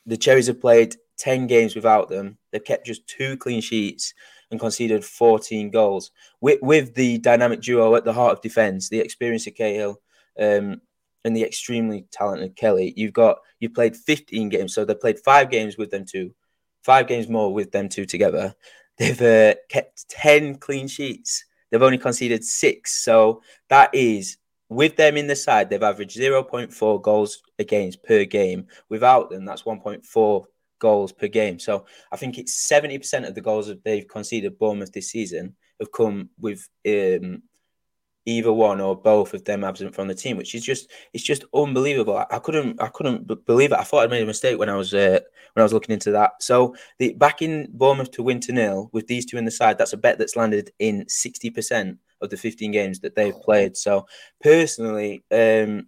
the 0.05 0.17
Cherries 0.17 0.47
have 0.47 0.61
played 0.61 0.95
ten 1.17 1.47
games 1.47 1.75
without 1.75 2.09
them. 2.09 2.37
They've 2.51 2.63
kept 2.63 2.85
just 2.85 3.07
two 3.07 3.37
clean 3.37 3.61
sheets 3.61 4.13
and 4.51 4.59
conceded 4.59 5.03
fourteen 5.05 5.71
goals. 5.71 6.11
With 6.41 6.59
with 6.61 6.95
the 6.95 7.17
dynamic 7.19 7.61
duo 7.61 7.95
at 7.95 8.05
the 8.05 8.13
heart 8.13 8.33
of 8.33 8.41
defence, 8.41 8.89
the 8.89 8.99
experience 8.99 9.47
of 9.47 9.55
Cahill 9.55 10.01
um, 10.39 10.81
and 11.25 11.35
the 11.35 11.43
extremely 11.43 12.05
talented 12.11 12.55
Kelly, 12.55 12.93
you've 12.95 13.13
got 13.13 13.37
you 13.59 13.69
played 13.69 13.95
15 13.95 14.49
games, 14.49 14.73
so 14.73 14.83
they 14.83 14.93
played 14.93 15.19
five 15.19 15.49
games 15.49 15.77
with 15.77 15.89
them 15.89 16.05
two, 16.05 16.35
five 16.83 17.07
games 17.07 17.29
more 17.29 17.53
with 17.53 17.71
them 17.71 17.87
two 17.89 18.05
together. 18.05 18.53
They've 18.97 19.21
uh, 19.21 19.55
kept 19.69 20.07
10 20.09 20.57
clean 20.57 20.87
sheets. 20.87 21.45
They've 21.73 21.81
only 21.81 21.97
conceded 21.97 22.45
six, 22.45 23.03
so 23.03 23.41
that 23.69 23.89
is 23.95 24.37
with 24.69 24.95
them 24.95 25.17
in 25.17 25.25
the 25.25 25.35
side. 25.35 25.71
They've 25.71 25.81
averaged 25.81 26.19
0.4 26.19 27.01
goals 27.01 27.41
against 27.57 28.03
per 28.03 28.25
game. 28.25 28.67
Without 28.89 29.31
them, 29.31 29.43
that's 29.43 29.63
1.4 29.63 30.45
goals 30.77 31.11
per 31.11 31.27
game. 31.27 31.57
So 31.57 31.85
I 32.11 32.17
think 32.17 32.37
it's 32.37 32.69
70% 32.71 33.27
of 33.27 33.33
the 33.33 33.41
goals 33.41 33.65
that 33.65 33.83
they've 33.83 34.07
conceded 34.07 34.59
Bournemouth 34.59 34.91
this 34.91 35.09
season 35.09 35.55
have 35.79 35.91
come 35.91 36.29
with 36.39 36.69
um, 36.87 37.41
either 38.25 38.53
one 38.53 38.79
or 38.79 38.95
both 38.95 39.33
of 39.33 39.43
them 39.45 39.63
absent 39.63 39.93
from 39.93 40.07
the 40.07 40.15
team, 40.15 40.37
which 40.37 40.55
is 40.55 40.63
just 40.63 40.89
it's 41.13 41.23
just 41.23 41.43
unbelievable. 41.53 42.17
I, 42.17 42.25
I 42.31 42.39
couldn't 42.39 42.81
I 42.81 42.87
couldn't 42.87 43.27
b- 43.27 43.35
believe 43.45 43.71
it. 43.71 43.79
I 43.79 43.83
thought 43.83 44.03
I'd 44.03 44.09
made 44.09 44.23
a 44.23 44.27
mistake 44.27 44.57
when 44.57 44.69
I 44.69 44.75
was 44.75 44.93
uh, 44.93 45.19
when 45.53 45.61
I 45.61 45.63
was 45.63 45.73
looking 45.73 45.93
into 45.93 46.11
that. 46.11 46.31
So 46.41 46.75
the 46.99 47.13
back 47.13 47.41
in 47.41 47.69
Bournemouth 47.71 48.11
to 48.11 48.23
win 48.23 48.39
to 48.41 48.53
nil 48.53 48.89
with 48.93 49.07
these 49.07 49.25
two 49.25 49.37
in 49.37 49.45
the 49.45 49.51
side, 49.51 49.77
that's 49.77 49.93
a 49.93 49.97
bet 49.97 50.17
that's 50.17 50.35
landed 50.35 50.71
in 50.79 51.05
sixty 51.07 51.49
percent 51.49 51.97
of 52.21 52.29
the 52.29 52.37
fifteen 52.37 52.71
games 52.71 52.99
that 53.01 53.15
they've 53.15 53.39
played. 53.41 53.75
So 53.75 54.07
personally, 54.41 55.23
um, 55.31 55.87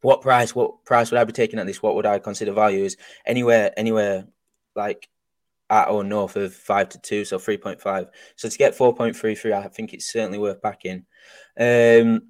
what 0.00 0.22
price 0.22 0.54
what 0.54 0.84
price 0.84 1.10
would 1.10 1.20
I 1.20 1.24
be 1.24 1.32
taking 1.32 1.58
at 1.58 1.66
this? 1.66 1.82
What 1.82 1.94
would 1.94 2.06
I 2.06 2.18
consider 2.18 2.52
value? 2.52 2.84
Is 2.84 2.96
anywhere 3.24 3.72
anywhere 3.76 4.26
like 4.74 5.08
at 5.70 5.88
or 5.88 6.04
north 6.04 6.36
of 6.36 6.54
five 6.54 6.88
to 6.90 7.00
two, 7.00 7.24
so 7.24 7.38
three 7.38 7.56
point 7.56 7.80
five. 7.80 8.08
So 8.36 8.48
to 8.48 8.58
get 8.58 8.74
four 8.74 8.94
point 8.94 9.16
three 9.16 9.34
three, 9.34 9.52
I 9.52 9.68
think 9.68 9.92
it's 9.92 10.12
certainly 10.12 10.38
worth 10.38 10.62
backing. 10.62 11.04
Um, 11.58 12.22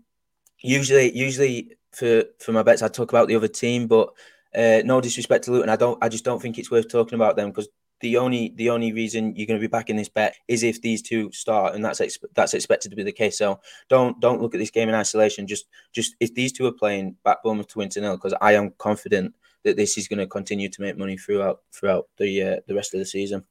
usually, 0.60 1.16
usually 1.16 1.76
for 1.92 2.24
for 2.38 2.52
my 2.52 2.62
bets, 2.62 2.82
I 2.82 2.88
talk 2.88 3.12
about 3.12 3.28
the 3.28 3.36
other 3.36 3.48
team, 3.48 3.86
but 3.86 4.10
uh, 4.54 4.82
no 4.84 5.00
disrespect 5.00 5.44
to 5.44 5.52
Luton, 5.52 5.68
I 5.68 5.76
don't. 5.76 6.02
I 6.02 6.08
just 6.08 6.24
don't 6.24 6.40
think 6.40 6.58
it's 6.58 6.70
worth 6.70 6.88
talking 6.88 7.16
about 7.16 7.36
them 7.36 7.50
because 7.50 7.68
the 8.00 8.18
only 8.18 8.52
the 8.56 8.70
only 8.70 8.92
reason 8.92 9.34
you're 9.36 9.46
going 9.46 9.58
to 9.58 9.66
be 9.66 9.70
backing 9.70 9.96
this 9.96 10.08
bet 10.08 10.36
is 10.48 10.62
if 10.62 10.82
these 10.82 11.02
two 11.02 11.30
start, 11.32 11.74
and 11.74 11.84
that's 11.84 12.00
ex- 12.00 12.18
that's 12.34 12.54
expected 12.54 12.90
to 12.90 12.96
be 12.96 13.02
the 13.02 13.12
case. 13.12 13.38
So 13.38 13.60
don't 13.88 14.18
don't 14.20 14.40
look 14.40 14.54
at 14.54 14.58
this 14.58 14.70
game 14.70 14.88
in 14.88 14.94
isolation. 14.94 15.46
Just 15.46 15.66
just 15.92 16.14
if 16.20 16.34
these 16.34 16.52
two 16.52 16.66
are 16.66 16.72
playing, 16.72 17.16
back 17.24 17.42
Bournemouth 17.42 17.68
to 17.68 17.78
win 17.78 17.88
to 17.90 18.00
nil 18.00 18.16
because 18.16 18.34
I 18.40 18.52
am 18.52 18.72
confident 18.78 19.34
that 19.66 19.76
this 19.76 19.98
is 19.98 20.08
going 20.08 20.20
to 20.20 20.26
continue 20.26 20.70
to 20.70 20.80
make 20.80 20.96
money 20.96 21.18
throughout 21.18 21.60
throughout 21.72 22.08
the 22.16 22.42
uh, 22.42 22.56
the 22.66 22.74
rest 22.74 22.94
of 22.94 23.00
the 23.00 23.06
season. 23.06 23.44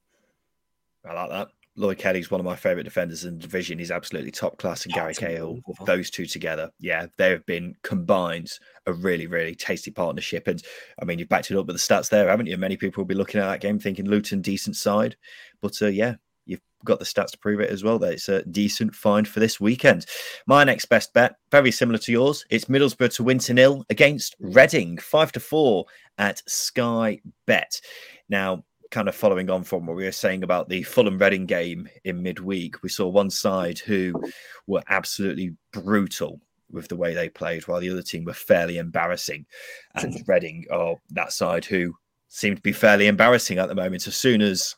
I 1.07 1.13
like 1.13 1.29
that. 1.29 1.49
Lloyd 1.77 1.97
Kelly's 1.97 2.31
one 2.31 2.39
of 2.39 2.45
my 2.45 2.55
favourite 2.55 2.85
defenders 2.85 3.25
in 3.25 3.35
the 3.35 3.41
division. 3.41 3.79
He's 3.79 3.91
absolutely 3.91 4.31
top 4.31 4.57
class. 4.57 4.85
And 4.85 4.93
Gary 4.93 5.13
Cahill, 5.13 5.59
those 5.85 6.09
two 6.09 6.25
together, 6.25 6.71
yeah, 6.79 7.07
they 7.17 7.29
have 7.31 7.45
been 7.45 7.75
combined 7.83 8.49
a 8.85 8.93
really, 8.93 9.27
really 9.27 9.55
tasty 9.55 9.91
partnership. 9.91 10.47
And 10.47 10.63
I 11.01 11.05
mean, 11.05 11.19
you've 11.19 11.27
backed 11.27 11.51
it 11.51 11.57
up 11.57 11.67
with 11.67 11.75
the 11.75 11.81
stats 11.81 12.09
there, 12.09 12.29
haven't 12.29 12.45
you? 12.45 12.55
Many 12.55 12.77
people 12.77 13.01
will 13.01 13.07
be 13.07 13.13
looking 13.13 13.41
at 13.41 13.47
that 13.47 13.59
game 13.59 13.77
thinking 13.77 14.05
Luton 14.05 14.41
decent 14.41 14.77
side, 14.77 15.17
but 15.61 15.81
uh, 15.81 15.87
yeah, 15.87 16.15
you've 16.45 16.61
got 16.83 16.99
the 16.99 17.05
stats 17.05 17.31
to 17.31 17.37
prove 17.37 17.59
it 17.59 17.69
as 17.69 17.83
well. 17.83 17.99
That 17.99 18.13
it's 18.13 18.29
a 18.29 18.43
decent 18.45 18.95
find 18.95 19.27
for 19.27 19.39
this 19.39 19.59
weekend. 19.59 20.05
My 20.47 20.63
next 20.63 20.85
best 20.85 21.13
bet, 21.13 21.35
very 21.51 21.71
similar 21.71 21.99
to 21.99 22.11
yours. 22.11 22.45
It's 22.49 22.65
Middlesbrough 22.65 23.15
to 23.15 23.23
win 23.23 23.39
to 23.39 23.53
nil 23.53 23.85
against 23.89 24.35
Reading, 24.39 24.97
five 24.97 25.31
to 25.33 25.39
four 25.39 25.85
at 26.17 26.41
Sky 26.47 27.19
Bet. 27.45 27.81
Now, 28.29 28.63
kind 28.91 29.09
of 29.09 29.15
following 29.15 29.49
on 29.49 29.63
from 29.63 29.85
what 29.85 29.95
we 29.95 30.05
were 30.05 30.11
saying 30.11 30.43
about 30.43 30.69
the 30.69 30.83
Fulham 30.83 31.17
Reading 31.17 31.45
game 31.45 31.89
in 32.03 32.21
midweek, 32.21 32.81
we 32.81 32.89
saw 32.89 33.07
one 33.07 33.29
side 33.29 33.79
who 33.79 34.13
were 34.67 34.83
absolutely 34.89 35.55
brutal 35.73 36.39
with 36.71 36.87
the 36.87 36.95
way 36.95 37.13
they 37.13 37.29
played, 37.29 37.67
while 37.67 37.79
the 37.79 37.89
other 37.89 38.01
team 38.01 38.25
were 38.25 38.33
fairly 38.33 38.77
embarrassing. 38.77 39.45
And 39.95 40.23
Reading 40.27 40.65
are 40.71 40.95
that 41.11 41.33
side 41.33 41.65
who 41.65 41.95
seem 42.27 42.55
to 42.55 42.61
be 42.61 42.71
fairly 42.71 43.07
embarrassing 43.07 43.57
at 43.57 43.69
the 43.69 43.75
moment. 43.75 44.07
As 44.07 44.15
soon 44.15 44.41
as 44.41 44.75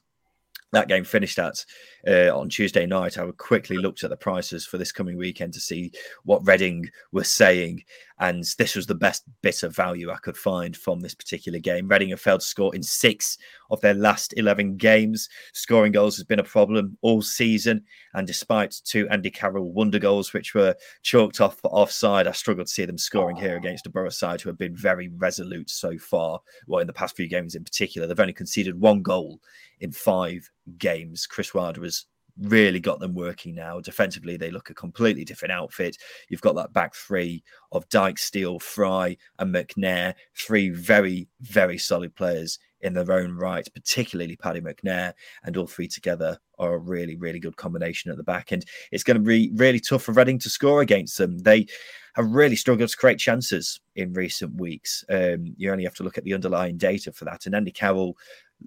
that 0.73 0.87
game 0.87 1.03
finished 1.03 1.39
at 1.39 1.65
uh, 2.07 2.37
on 2.37 2.49
Tuesday 2.49 2.85
night, 2.85 3.17
I 3.17 3.29
quickly 3.37 3.77
looked 3.77 4.03
at 4.03 4.09
the 4.09 4.17
prices 4.17 4.65
for 4.65 4.77
this 4.77 4.91
coming 4.91 5.17
weekend 5.17 5.53
to 5.53 5.59
see 5.59 5.91
what 6.23 6.45
Reading 6.45 6.89
was 7.11 7.31
saying, 7.31 7.83
and 8.19 8.43
this 8.57 8.75
was 8.75 8.87
the 8.87 8.95
best 8.95 9.23
bit 9.41 9.63
of 9.63 9.75
value 9.75 10.11
I 10.11 10.17
could 10.17 10.37
find 10.37 10.75
from 10.75 10.99
this 10.99 11.13
particular 11.13 11.59
game. 11.59 11.87
Reading 11.87 12.09
have 12.09 12.21
failed 12.21 12.39
to 12.41 12.45
score 12.45 12.75
in 12.75 12.81
six 12.81 13.37
of 13.69 13.79
their 13.81 13.93
last 13.93 14.33
11 14.37 14.77
games. 14.77 15.29
Scoring 15.53 15.91
goals 15.91 16.15
has 16.17 16.25
been 16.25 16.39
a 16.39 16.43
problem 16.43 16.97
all 17.01 17.21
season, 17.21 17.83
and 18.13 18.25
despite 18.25 18.81
two 18.85 19.07
Andy 19.09 19.29
Carroll 19.29 19.71
wonder 19.71 19.99
goals, 19.99 20.33
which 20.33 20.55
were 20.55 20.75
chalked 21.03 21.41
off 21.41 21.59
for 21.59 21.69
offside, 21.69 22.27
I 22.27 22.31
struggled 22.31 22.67
to 22.67 22.73
see 22.73 22.85
them 22.85 22.97
scoring 22.97 23.35
here 23.35 23.57
against 23.57 23.85
a 23.85 23.89
Borough 23.89 24.09
side 24.09 24.41
who 24.41 24.49
have 24.49 24.57
been 24.57 24.75
very 24.75 25.09
resolute 25.09 25.69
so 25.69 25.97
far. 25.97 26.39
Well, 26.65 26.81
in 26.81 26.87
the 26.87 26.93
past 26.93 27.15
few 27.15 27.27
games 27.27 27.55
in 27.55 27.63
particular, 27.63 28.07
they've 28.07 28.19
only 28.19 28.33
conceded 28.33 28.79
one 28.79 29.01
goal 29.01 29.39
in 29.79 29.91
five 29.91 30.49
games. 30.77 31.27
Chris 31.27 31.53
Wilder 31.53 31.81
was 31.81 32.05
really 32.41 32.79
got 32.79 32.99
them 32.99 33.13
working 33.13 33.55
now. 33.55 33.79
Defensively, 33.79 34.37
they 34.37 34.51
look 34.51 34.69
a 34.69 34.73
completely 34.73 35.25
different 35.25 35.51
outfit. 35.51 35.97
You've 36.29 36.41
got 36.41 36.55
that 36.55 36.73
back 36.73 36.95
three 36.95 37.43
of 37.71 37.87
Dijksteel, 37.89 38.61
Fry, 38.61 39.17
and 39.39 39.53
McNair, 39.53 40.13
three 40.35 40.69
very, 40.69 41.27
very 41.41 41.77
solid 41.77 42.15
players 42.15 42.59
in 42.81 42.93
their 42.93 43.11
own 43.11 43.35
right, 43.35 43.67
particularly 43.73 44.35
Paddy 44.35 44.61
McNair, 44.61 45.13
and 45.43 45.57
all 45.57 45.67
three 45.67 45.87
together 45.87 46.37
are 46.59 46.75
a 46.75 46.79
really, 46.79 47.15
really 47.15 47.39
good 47.39 47.55
combination 47.55 48.11
at 48.11 48.17
the 48.17 48.23
back. 48.23 48.51
And 48.51 48.63
it's 48.91 49.03
going 49.03 49.17
to 49.17 49.23
be 49.23 49.51
really 49.55 49.79
tough 49.79 50.03
for 50.03 50.11
Reading 50.11 50.39
to 50.39 50.49
score 50.49 50.81
against 50.81 51.17
them. 51.17 51.39
They 51.39 51.67
have 52.15 52.31
really 52.31 52.55
struggled 52.55 52.89
to 52.89 52.97
create 52.97 53.19
chances 53.19 53.79
in 53.95 54.13
recent 54.13 54.59
weeks. 54.59 55.03
Um, 55.09 55.53
you 55.57 55.71
only 55.71 55.83
have 55.83 55.93
to 55.95 56.03
look 56.03 56.17
at 56.17 56.23
the 56.23 56.33
underlying 56.33 56.77
data 56.77 57.11
for 57.11 57.25
that. 57.25 57.45
And 57.45 57.53
Andy 57.53 57.71
Carroll 57.71 58.17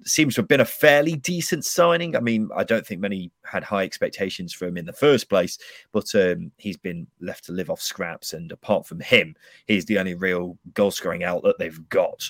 seems 0.05 0.35
to 0.35 0.41
have 0.41 0.49
been 0.49 0.61
a 0.61 0.65
fairly 0.65 1.17
decent 1.17 1.65
signing. 1.65 2.17
I 2.17 2.21
mean, 2.21 2.49
I 2.55 2.65
don't 2.65 2.87
think 2.87 3.01
many 3.01 3.31
had 3.45 3.65
high 3.65 3.83
expectations 3.83 4.53
for 4.53 4.67
him 4.67 4.77
in 4.77 4.87
the 4.87 4.93
first 4.93 5.29
place, 5.29 5.59
but 5.93 6.15
um, 6.15 6.53
he's 6.59 6.77
been 6.77 7.07
left 7.21 7.45
to 7.47 7.53
live 7.53 7.71
off 7.71 7.81
scraps. 7.81 8.33
And 8.33 8.51
apart 8.53 8.87
from 8.87 9.01
him, 9.01 9.35
he's 9.67 9.85
the 9.85 9.99
only 9.99 10.15
real 10.15 10.57
goal 10.75 10.91
scoring 10.91 11.25
outlet 11.25 11.57
they've 11.59 11.89
got. 11.89 12.29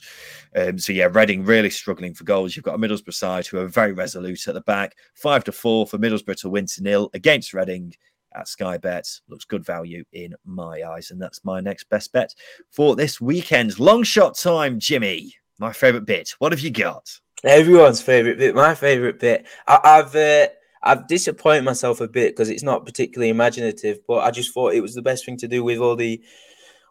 Um, 0.56 0.78
so, 0.78 0.92
yeah, 0.92 1.08
Reading 1.12 1.44
really 1.44 1.70
struggling 1.70 2.14
for 2.14 2.24
goals. 2.24 2.56
You've 2.56 2.64
got 2.64 2.74
a 2.74 2.78
Middlesbrough 2.78 3.14
side 3.14 3.46
who 3.46 3.58
are 3.58 3.66
very 3.66 3.92
resolute 3.92 4.48
at 4.48 4.54
the 4.54 4.62
back. 4.62 4.96
Five 5.14 5.44
to 5.44 5.52
four 5.52 5.86
for 5.86 5.98
Middlesbrough 5.98 6.40
to 6.40 6.48
win 6.48 6.66
to 6.66 6.82
nil 6.82 7.10
against 7.14 7.54
Reading 7.54 7.94
at 8.34 8.48
Sky 8.48 8.78
Bet. 8.78 9.06
Looks 9.28 9.44
good 9.44 9.64
value 9.64 10.04
in 10.12 10.34
my 10.44 10.82
eyes. 10.82 11.10
And 11.10 11.20
that's 11.20 11.44
my 11.44 11.60
next 11.60 11.88
best 11.88 12.12
bet 12.12 12.34
for 12.70 12.96
this 12.96 13.20
weekend. 13.20 13.78
Long 13.78 14.02
shot 14.02 14.36
time, 14.36 14.78
Jimmy. 14.78 15.34
My 15.58 15.72
favorite 15.72 16.06
bit. 16.06 16.30
What 16.38 16.52
have 16.52 16.60
you 16.60 16.70
got? 16.70 17.20
Everyone's 17.44 18.02
favorite 18.02 18.38
bit. 18.38 18.54
My 18.54 18.74
favorite 18.74 19.18
bit. 19.18 19.46
I, 19.66 19.80
have 19.96 20.14
uh, 20.14 20.48
I've 20.82 21.06
disappointed 21.06 21.64
myself 21.64 22.00
a 22.00 22.08
bit 22.08 22.32
because 22.32 22.50
it's 22.50 22.62
not 22.62 22.84
particularly 22.84 23.30
imaginative, 23.30 24.00
but 24.06 24.18
I 24.18 24.30
just 24.30 24.52
thought 24.52 24.74
it 24.74 24.82
was 24.82 24.94
the 24.94 25.02
best 25.02 25.24
thing 25.24 25.36
to 25.38 25.48
do 25.48 25.64
with 25.64 25.78
all 25.78 25.96
the. 25.96 26.22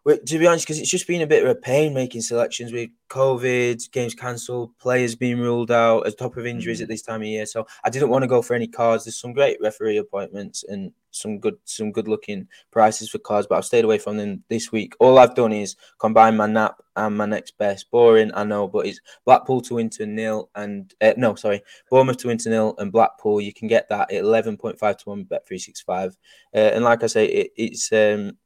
To 0.08 0.38
be 0.38 0.46
honest, 0.46 0.64
because 0.64 0.78
it's 0.78 0.90
just 0.90 1.06
been 1.06 1.20
a 1.20 1.26
bit 1.26 1.42
of 1.42 1.50
a 1.50 1.54
pain 1.54 1.92
making 1.92 2.22
selections 2.22 2.72
with 2.72 2.90
COVID, 3.10 3.90
games 3.92 4.14
cancelled, 4.14 4.76
players 4.78 5.14
being 5.14 5.38
ruled 5.38 5.70
out, 5.70 6.06
as 6.06 6.14
top 6.14 6.36
of 6.36 6.46
injuries 6.46 6.80
mm. 6.80 6.82
at 6.82 6.88
this 6.88 7.02
time 7.02 7.20
of 7.20 7.26
year. 7.26 7.44
So 7.44 7.66
I 7.84 7.90
didn't 7.90 8.08
want 8.08 8.22
to 8.22 8.28
go 8.28 8.40
for 8.40 8.54
any 8.54 8.66
cards. 8.66 9.04
There's 9.04 9.20
some 9.20 9.32
great 9.32 9.58
referee 9.60 9.98
appointments 9.98 10.64
and 10.64 10.92
some 11.12 11.38
good 11.38 11.56
some 11.64 11.90
good 11.92 12.08
looking 12.08 12.48
prices 12.70 13.10
for 13.10 13.18
cards, 13.18 13.46
but 13.46 13.58
I've 13.58 13.64
stayed 13.64 13.84
away 13.84 13.98
from 13.98 14.16
them 14.16 14.42
this 14.48 14.72
week. 14.72 14.94
All 15.00 15.18
I've 15.18 15.34
done 15.34 15.52
is 15.52 15.76
combine 15.98 16.36
my 16.36 16.46
nap 16.46 16.80
and 16.96 17.16
my 17.16 17.26
next 17.26 17.58
best. 17.58 17.90
Boring, 17.90 18.30
I 18.34 18.44
know, 18.44 18.68
but 18.68 18.86
it's 18.86 19.00
Blackpool 19.24 19.60
to 19.62 19.74
win 19.74 19.90
to 19.90 20.06
nil 20.06 20.50
and 20.54 20.94
uh, 21.00 21.14
no, 21.16 21.34
sorry, 21.34 21.62
Bournemouth 21.90 22.18
to 22.18 22.28
win 22.28 22.38
to 22.38 22.48
nil 22.48 22.74
and 22.78 22.92
Blackpool. 22.92 23.40
You 23.40 23.52
can 23.52 23.68
get 23.68 23.88
that 23.88 24.12
at 24.12 24.18
eleven 24.18 24.56
point 24.56 24.78
five 24.78 24.96
to 24.98 25.08
one 25.08 25.24
bet 25.24 25.46
three 25.46 25.58
six 25.58 25.80
five. 25.80 26.16
Uh, 26.54 26.58
and 26.58 26.84
like 26.84 27.02
I 27.02 27.08
say, 27.08 27.26
it, 27.26 27.52
it's 27.56 27.92
um, 27.92 28.38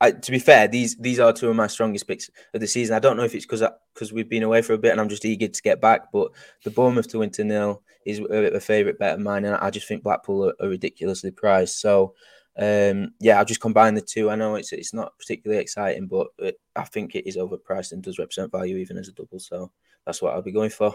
I, 0.00 0.12
to 0.12 0.30
be 0.30 0.38
fair, 0.38 0.68
these 0.68 0.96
these 0.96 1.18
are 1.18 1.32
two 1.32 1.48
of 1.48 1.56
my 1.56 1.66
strongest 1.66 2.06
picks 2.06 2.30
of 2.54 2.60
the 2.60 2.66
season. 2.66 2.94
I 2.94 3.00
don't 3.00 3.16
know 3.16 3.24
if 3.24 3.34
it's 3.34 3.44
because 3.44 3.64
because 3.92 4.12
we've 4.12 4.28
been 4.28 4.44
away 4.44 4.62
for 4.62 4.74
a 4.74 4.78
bit 4.78 4.92
and 4.92 5.00
I'm 5.00 5.08
just 5.08 5.24
eager 5.24 5.48
to 5.48 5.62
get 5.62 5.80
back, 5.80 6.12
but 6.12 6.30
the 6.64 6.70
Bournemouth 6.70 7.08
to 7.08 7.18
win 7.18 7.30
to 7.30 7.44
nil 7.44 7.82
is 8.04 8.20
a, 8.20 8.54
a 8.54 8.60
favourite 8.60 8.98
bet 8.98 9.14
of 9.14 9.20
mine, 9.20 9.44
and 9.44 9.56
I 9.56 9.70
just 9.70 9.88
think 9.88 10.04
Blackpool 10.04 10.50
are, 10.50 10.54
are 10.60 10.68
ridiculously 10.68 11.32
priced. 11.32 11.80
So, 11.80 12.14
um, 12.56 13.12
yeah, 13.18 13.38
I'll 13.38 13.44
just 13.44 13.60
combine 13.60 13.94
the 13.94 14.00
two. 14.00 14.30
I 14.30 14.36
know 14.36 14.54
it's 14.54 14.72
it's 14.72 14.94
not 14.94 15.18
particularly 15.18 15.60
exciting, 15.60 16.06
but 16.06 16.28
it, 16.38 16.60
I 16.76 16.84
think 16.84 17.16
it 17.16 17.28
is 17.28 17.36
overpriced 17.36 17.92
and 17.92 18.02
does 18.02 18.18
represent 18.20 18.52
value 18.52 18.76
even 18.76 18.98
as 18.98 19.08
a 19.08 19.12
double. 19.12 19.40
So 19.40 19.72
that's 20.06 20.22
what 20.22 20.32
I'll 20.32 20.42
be 20.42 20.52
going 20.52 20.70
for. 20.70 20.94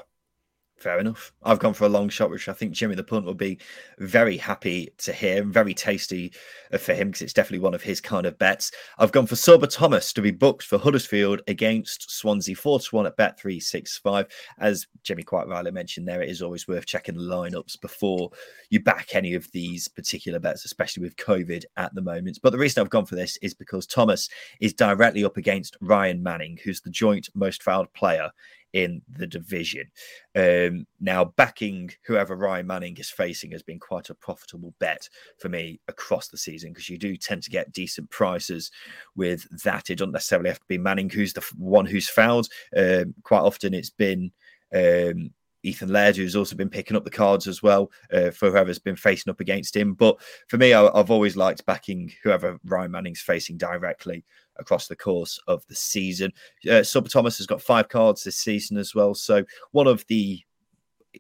Fair 0.78 1.00
enough. 1.00 1.32
I've 1.44 1.60
gone 1.60 1.74
for 1.74 1.86
a 1.86 1.90
long 1.90 2.10
shot, 2.10 2.30
which 2.30 2.50
I 2.50 2.54
think 2.54 2.74
Jimmy 2.74 2.96
the 2.96 3.04
Punt 3.06 3.26
will 3.26 3.34
be 3.34 3.58
very 4.00 4.36
happy 4.36 4.90
to 4.98 5.14
hear. 5.14 5.42
Very 5.44 5.74
tasty 5.74 6.34
uh, 6.74 6.78
for 6.78 6.94
him 6.94 7.08
because 7.08 7.22
it's 7.22 7.32
definitely 7.32 7.64
one 7.64 7.74
of 7.74 7.82
his 7.82 8.02
kind 8.02 8.26
of 8.26 8.38
bets. 8.38 8.72
I've 8.98 9.14
gone 9.14 9.28
for 9.28 9.36
Sorba 9.36 9.74
Thomas 9.74 10.12
to 10.12 10.22
be 10.22 10.32
booked 10.32 10.64
for 10.64 10.78
Huddersfield 10.78 11.42
against 11.48 12.12
Swansea 12.12 12.56
4 12.56 12.80
to 12.80 12.96
1 12.96 13.06
at 13.06 13.16
Bet365. 13.16 14.30
As 14.60 14.88
Jimmy 15.04 15.24
quite 15.24 15.48
rightly 15.48 15.72
mentioned 15.72 16.06
there, 16.06 16.22
it 16.22 16.30
is 16.30 16.42
always 16.42 16.68
worth 16.68 16.86
checking 16.86 17.16
the 17.16 17.22
lineups 17.22 17.80
before 17.80 18.32
you 18.70 18.82
back 18.82 19.16
any 19.16 19.36
of 19.36 19.50
these 19.54 19.88
particular 19.88 20.40
bets, 20.40 20.66
especially 20.66 21.04
with 21.04 21.16
COVID 21.16 21.64
at 21.78 21.96
the 21.96 22.02
moment. 22.02 22.40
But 22.44 22.50
the 22.50 22.58
reason 22.58 22.82
I've 22.82 22.90
gone 22.90 23.06
for 23.06 23.16
this 23.16 23.38
is 23.38 23.54
because 23.54 23.88
Thomas 23.88 24.28
is 24.60 24.74
directly 24.74 25.24
up 25.24 25.38
against 25.38 25.78
Ryan 25.80 26.22
Manning, 26.22 26.60
who's 26.62 26.82
the 26.82 26.90
joint 26.90 27.30
most 27.36 27.64
fouled 27.64 27.94
player 27.94 28.32
in 28.74 29.02
the 29.08 29.28
division. 29.28 29.90
Um, 30.36 30.88
now, 31.00 31.26
backing 31.26 31.92
whoever 32.06 32.36
Ryan 32.36 32.68
Manning 32.68 32.98
is 32.98 33.10
facing 33.10 33.52
has 33.52 33.62
been 33.62 33.80
quite 33.80 34.10
a 34.10 34.16
profitable 34.16 34.74
bet 34.80 35.08
for 35.40 35.50
me 35.50 35.80
across 35.88 36.28
the 36.28 36.38
season 36.38 36.72
because 36.72 36.90
you 36.90 36.98
do 36.98 37.16
tend 37.16 37.44
to 37.44 37.52
get 37.52 37.72
decent 37.72 38.10
prices 38.10 38.72
with 39.16 39.48
that. 39.64 39.90
It 39.90 40.00
doesn't 40.00 40.12
necessarily 40.12 40.50
have 40.50 40.60
to 40.60 40.66
be 40.68 40.80
Manning 40.80 41.10
who's 41.10 41.34
the 41.34 41.46
one 41.56 41.86
who's 41.86 42.10
fouled. 42.10 42.50
Um, 42.76 43.14
quite 43.24 43.42
often, 43.42 43.74
it's 43.74 43.92
been. 43.92 44.32
Um, 44.76 45.32
Ethan 45.66 45.94
Laird, 45.94 46.18
who's 46.18 46.36
also 46.36 46.58
been 46.58 46.70
picking 46.70 46.98
up 46.98 47.06
the 47.06 47.10
cards 47.10 47.48
as 47.48 47.64
well 47.64 47.90
uh, 48.12 48.32
for 48.32 48.52
whoever's 48.52 48.80
been 48.80 48.98
facing 48.98 49.32
up 49.32 49.40
against 49.40 49.74
him. 49.74 49.94
But 49.94 50.18
for 50.50 50.58
me, 50.58 50.74
I, 50.74 50.90
have 50.94 51.10
always 51.10 51.38
liked 51.38 51.66
backing 51.66 52.12
whoever 52.22 52.60
Ryan 52.66 52.92
Manning's 52.92 53.22
facing 53.22 53.56
directly 53.56 54.26
across 54.58 54.88
the 54.88 54.96
course 54.96 55.40
of 55.48 55.66
the 55.68 55.76
season. 55.76 56.32
Uh, 56.66 56.82
Sorba 56.82 57.10
Thomas 57.10 57.38
has 57.38 57.48
got 57.48 57.62
five 57.62 57.90
cards 57.90 58.24
this 58.24 58.38
season 58.38 58.78
as 58.78 58.94
well. 58.96 59.14
So 59.14 59.44
one 59.72 59.88
of 59.88 60.06
the 60.08 60.44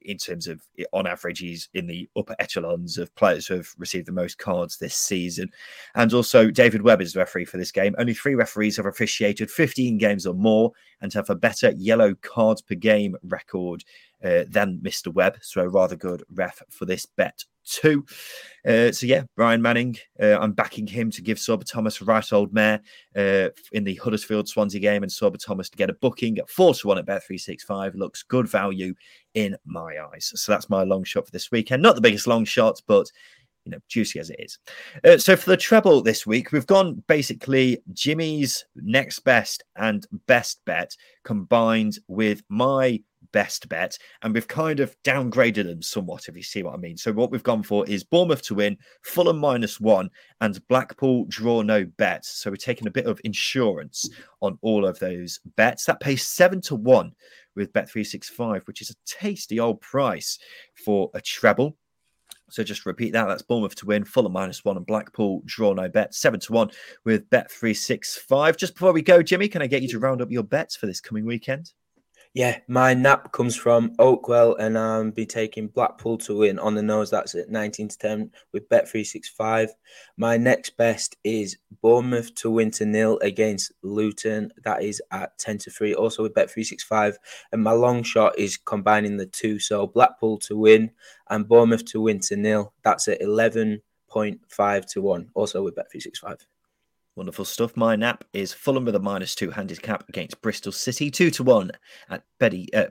in 0.01 0.17
terms 0.17 0.47
of 0.47 0.61
on 0.91 1.07
average, 1.07 1.39
he's 1.39 1.69
in 1.73 1.87
the 1.87 2.09
upper 2.15 2.35
echelons 2.39 2.97
of 2.97 3.13
players 3.15 3.47
who 3.47 3.55
have 3.55 3.67
received 3.77 4.07
the 4.07 4.11
most 4.11 4.37
cards 4.37 4.77
this 4.77 4.95
season. 4.95 5.49
And 5.95 6.13
also, 6.13 6.49
David 6.49 6.81
Webb 6.81 7.01
is 7.01 7.13
the 7.13 7.19
referee 7.19 7.45
for 7.45 7.57
this 7.57 7.71
game. 7.71 7.95
Only 7.97 8.13
three 8.13 8.35
referees 8.35 8.77
have 8.77 8.85
officiated 8.85 9.51
15 9.51 9.97
games 9.97 10.25
or 10.25 10.33
more 10.33 10.71
and 11.01 11.13
have 11.13 11.29
a 11.29 11.35
better 11.35 11.71
yellow 11.77 12.15
cards 12.15 12.61
per 12.61 12.75
game 12.75 13.15
record 13.23 13.83
uh, 14.23 14.43
than 14.47 14.79
Mr. 14.79 15.13
Webb. 15.13 15.37
So, 15.41 15.61
a 15.61 15.69
rather 15.69 15.95
good 15.95 16.23
ref 16.29 16.61
for 16.69 16.85
this 16.85 17.05
bet 17.05 17.45
two. 17.65 18.05
Uh, 18.67 18.91
so 18.91 19.05
yeah, 19.05 19.23
Ryan 19.35 19.61
Manning, 19.61 19.97
uh, 20.21 20.37
I'm 20.39 20.53
backing 20.53 20.87
him 20.87 21.11
to 21.11 21.21
give 21.21 21.37
Sorba 21.37 21.65
Thomas 21.65 22.01
a 22.01 22.05
right 22.05 22.33
old 22.33 22.53
mare 22.53 22.81
uh, 23.15 23.49
in 23.71 23.83
the 23.83 23.95
Huddersfield 23.95 24.47
Swansea 24.47 24.79
game, 24.79 25.03
and 25.03 25.11
Sorba 25.11 25.37
Thomas 25.43 25.69
to 25.69 25.77
get 25.77 25.89
a 25.89 25.93
booking 25.93 26.37
at 26.37 26.49
four 26.49 26.73
to 26.73 26.87
one 26.87 26.97
at 26.97 27.05
Bet 27.05 27.23
three 27.25 27.37
six 27.37 27.63
five 27.63 27.95
looks 27.95 28.23
good 28.23 28.47
value 28.47 28.93
in 29.33 29.57
my 29.65 29.95
eyes. 30.13 30.31
So 30.35 30.51
that's 30.51 30.69
my 30.69 30.83
long 30.83 31.03
shot 31.03 31.25
for 31.25 31.31
this 31.31 31.51
weekend. 31.51 31.81
Not 31.81 31.95
the 31.95 32.01
biggest 32.01 32.27
long 32.27 32.45
shot, 32.45 32.81
but 32.87 33.11
you 33.65 33.71
know, 33.71 33.79
juicy 33.87 34.19
as 34.19 34.29
it 34.29 34.39
is. 34.39 34.59
Uh, 35.03 35.17
so 35.17 35.35
for 35.35 35.49
the 35.49 35.57
treble 35.57 36.01
this 36.01 36.27
week, 36.27 36.51
we've 36.51 36.67
gone 36.67 37.01
basically 37.07 37.81
Jimmy's 37.93 38.65
next 38.75 39.19
best 39.19 39.63
and 39.75 40.05
best 40.27 40.59
bet 40.65 40.95
combined 41.23 41.99
with 42.07 42.43
my 42.49 42.99
best 43.33 43.67
bet, 43.67 43.97
and 44.21 44.33
we've 44.33 44.47
kind 44.47 44.79
of 44.79 44.95
downgraded 45.03 45.65
them 45.65 45.81
somewhat, 45.81 46.29
if 46.29 46.37
you 46.37 46.43
see 46.43 46.63
what 46.63 46.73
I 46.73 46.77
mean. 46.77 46.95
So 46.95 47.11
what 47.11 47.31
we've 47.31 47.43
gone 47.43 47.63
for 47.63 47.85
is 47.87 48.05
Bournemouth 48.05 48.43
to 48.43 48.55
win, 48.55 48.77
Fulham 49.01 49.37
minus 49.37 49.81
one, 49.81 50.09
and 50.39 50.65
Blackpool 50.69 51.25
draw 51.27 51.61
no 51.61 51.83
bet. 51.97 52.23
So 52.23 52.49
we're 52.49 52.55
taking 52.55 52.87
a 52.87 52.91
bit 52.91 53.05
of 53.05 53.19
insurance 53.25 54.09
on 54.41 54.57
all 54.61 54.85
of 54.85 54.97
those 54.99 55.39
bets. 55.57 55.83
That 55.85 55.99
pays 55.99 56.25
seven 56.25 56.61
to 56.61 56.75
one 56.75 57.11
with 57.55 57.73
Bet365, 57.73 58.65
which 58.67 58.81
is 58.81 58.91
a 58.91 58.95
tasty 59.05 59.59
old 59.59 59.81
price 59.81 60.39
for 60.85 61.11
a 61.13 61.21
treble. 61.21 61.75
So 62.49 62.63
just 62.63 62.85
repeat 62.85 63.13
that. 63.13 63.27
That's 63.27 63.41
Bournemouth 63.41 63.75
to 63.75 63.85
win, 63.85 64.03
Fulham 64.03 64.33
minus 64.33 64.63
one, 64.63 64.77
and 64.77 64.85
Blackpool 64.85 65.41
draw 65.45 65.73
no 65.73 65.89
bet, 65.89 66.13
seven 66.13 66.39
to 66.41 66.53
one 66.53 66.69
with 67.03 67.29
Bet 67.29 67.49
three 67.51 67.73
six 67.73 68.15
five. 68.15 68.57
Just 68.57 68.73
before 68.75 68.93
we 68.93 69.01
go, 69.01 69.23
Jimmy, 69.23 69.47
can 69.47 69.61
I 69.61 69.67
get 69.67 69.81
you 69.81 69.87
to 69.89 69.99
round 69.99 70.21
up 70.21 70.31
your 70.31 70.43
bets 70.43 70.75
for 70.75 70.85
this 70.85 71.01
coming 71.01 71.25
weekend? 71.25 71.71
Yeah, 72.35 72.61
my 72.67 72.95
nap 72.95 73.31
comes 73.31 73.55
from 73.55 73.95
Oakwell, 73.97 74.55
and 74.57 74.75
I'll 74.75 75.11
be 75.11 75.23
taking 75.23 75.67
Blackpool 75.67 76.17
to 76.19 76.39
win 76.39 76.57
on 76.57 76.73
the 76.73 76.81
nose. 76.81 77.11
That's 77.11 77.35
at 77.35 77.51
19 77.51 77.89
to 77.89 77.97
10 77.99 78.31
with 78.51 78.67
Bet365. 78.69 79.69
My 80.17 80.35
next 80.35 80.75
best 80.75 81.15
is 81.23 81.57
Bournemouth 81.83 82.33
to 82.35 82.49
win 82.49 82.71
to 82.71 82.87
nil 82.87 83.19
against 83.21 83.71
Luton. 83.83 84.51
That 84.63 84.81
is 84.81 84.99
at 85.11 85.37
10 85.37 85.59
to 85.59 85.69
3, 85.69 85.93
also 85.93 86.23
with 86.23 86.33
Bet365. 86.33 87.17
And 87.51 87.61
my 87.63 87.73
long 87.73 88.01
shot 88.01 88.39
is 88.39 88.57
combining 88.57 89.15
the 89.15 89.27
two. 89.27 89.59
So 89.59 89.85
Blackpool 89.85 90.39
to 90.39 90.57
win 90.57 90.89
and 91.29 91.47
Bournemouth 91.47 91.85
to 91.91 92.01
win 92.01 92.19
to 92.21 92.35
nil. 92.35 92.73
That's 92.83 93.07
at 93.09 93.21
11.5 93.21 94.85
to 94.87 95.01
1, 95.03 95.29
also 95.35 95.61
with 95.61 95.75
Bet365. 95.75 96.39
Wonderful 97.15 97.45
stuff. 97.45 97.77
My 97.77 97.95
nap 97.95 98.23
is 98.33 98.53
Fulham 98.53 98.85
with 98.85 98.95
a 98.95 98.99
minus 98.99 99.35
two 99.35 99.51
handicap 99.51 100.09
against 100.09 100.41
Bristol 100.41 100.71
City, 100.71 101.11
two 101.11 101.29
to 101.31 101.43
one 101.43 101.71
at 102.09 102.23
Betty. 102.39 102.73
Uh, 102.73 102.87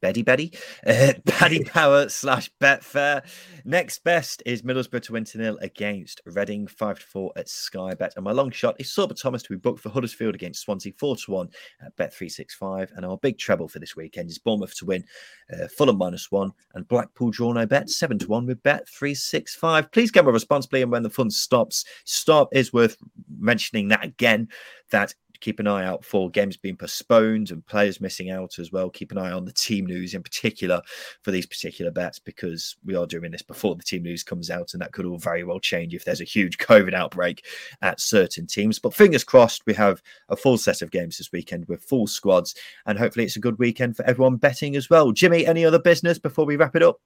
Betty 0.00 0.22
Betty, 0.22 0.52
uh, 0.86 1.12
Paddy 1.26 1.64
Power 1.64 2.08
slash 2.08 2.50
Betfair. 2.60 3.22
Next 3.64 4.04
best 4.04 4.42
is 4.46 4.62
Middlesbrough 4.62 5.02
to 5.02 5.12
win 5.12 5.24
to 5.24 5.38
nil 5.38 5.58
against 5.60 6.20
Reading, 6.26 6.66
five 6.66 6.98
to 6.98 7.06
four 7.06 7.32
at 7.36 7.48
Sky 7.48 7.94
Bet. 7.94 8.14
And 8.16 8.24
my 8.24 8.32
long 8.32 8.50
shot 8.50 8.76
is 8.78 8.88
Sorba 8.88 9.20
Thomas 9.20 9.42
to 9.42 9.50
be 9.50 9.56
booked 9.56 9.80
for 9.80 9.90
Huddersfield 9.90 10.34
against 10.34 10.62
Swansea, 10.62 10.92
four 10.98 11.16
to 11.16 11.30
one 11.30 11.48
at 11.84 11.94
Bet 11.96 12.14
three 12.14 12.28
six 12.28 12.54
five. 12.54 12.92
And 12.96 13.04
our 13.04 13.18
big 13.18 13.38
treble 13.38 13.68
for 13.68 13.78
this 13.78 13.96
weekend 13.96 14.30
is 14.30 14.38
Bournemouth 14.38 14.76
to 14.76 14.86
win, 14.86 15.04
uh, 15.52 15.68
Fulham 15.68 15.98
minus 15.98 16.30
one, 16.30 16.52
and 16.74 16.88
Blackpool 16.88 17.30
draw 17.30 17.52
no 17.52 17.66
bet, 17.66 17.90
seven 17.90 18.18
to 18.18 18.28
one 18.28 18.46
with 18.46 18.62
Bet 18.62 18.88
three 18.88 19.14
six 19.14 19.54
five. 19.54 19.90
Please 19.92 20.10
gamble 20.10 20.32
responsibly, 20.32 20.82
and 20.82 20.90
when 20.90 21.02
the 21.02 21.10
fun 21.10 21.30
stops, 21.30 21.84
stop 22.04 22.48
is 22.52 22.72
worth 22.72 22.96
mentioning 23.38 23.88
that 23.88 24.04
again. 24.04 24.48
That 24.90 25.14
keep 25.40 25.60
an 25.60 25.66
eye 25.66 25.84
out 25.84 26.04
for 26.04 26.30
games 26.30 26.56
being 26.56 26.76
postponed 26.76 27.50
and 27.50 27.64
players 27.66 28.00
missing 28.00 28.30
out 28.30 28.58
as 28.58 28.72
well. 28.72 28.90
Keep 28.90 29.12
an 29.12 29.18
eye 29.18 29.32
on 29.32 29.44
the 29.44 29.52
team 29.52 29.86
news 29.86 30.14
in 30.14 30.22
particular 30.22 30.80
for 31.22 31.30
these 31.30 31.46
particular 31.46 31.90
bets 31.90 32.18
because 32.18 32.76
we 32.84 32.94
are 32.94 33.06
doing 33.06 33.30
this 33.30 33.42
before 33.42 33.74
the 33.74 33.82
team 33.82 34.02
news 34.02 34.22
comes 34.22 34.50
out, 34.50 34.72
and 34.72 34.82
that 34.82 34.92
could 34.92 35.06
all 35.06 35.18
very 35.18 35.44
well 35.44 35.60
change 35.60 35.94
if 35.94 36.04
there's 36.04 36.20
a 36.20 36.24
huge 36.24 36.58
COVID 36.58 36.94
outbreak 36.94 37.44
at 37.82 38.00
certain 38.00 38.46
teams. 38.46 38.78
But 38.78 38.94
fingers 38.94 39.24
crossed, 39.24 39.66
we 39.66 39.74
have 39.74 40.02
a 40.28 40.36
full 40.36 40.58
set 40.58 40.82
of 40.82 40.90
games 40.90 41.18
this 41.18 41.32
weekend 41.32 41.66
with 41.68 41.82
full 41.82 42.06
squads, 42.06 42.54
and 42.86 42.98
hopefully 42.98 43.24
it's 43.24 43.36
a 43.36 43.40
good 43.40 43.58
weekend 43.58 43.96
for 43.96 44.04
everyone 44.04 44.36
betting 44.36 44.76
as 44.76 44.90
well. 44.90 45.12
Jimmy, 45.12 45.46
any 45.46 45.64
other 45.64 45.78
business 45.78 46.18
before 46.18 46.46
we 46.46 46.56
wrap 46.56 46.76
it 46.76 46.82
up? 46.82 47.00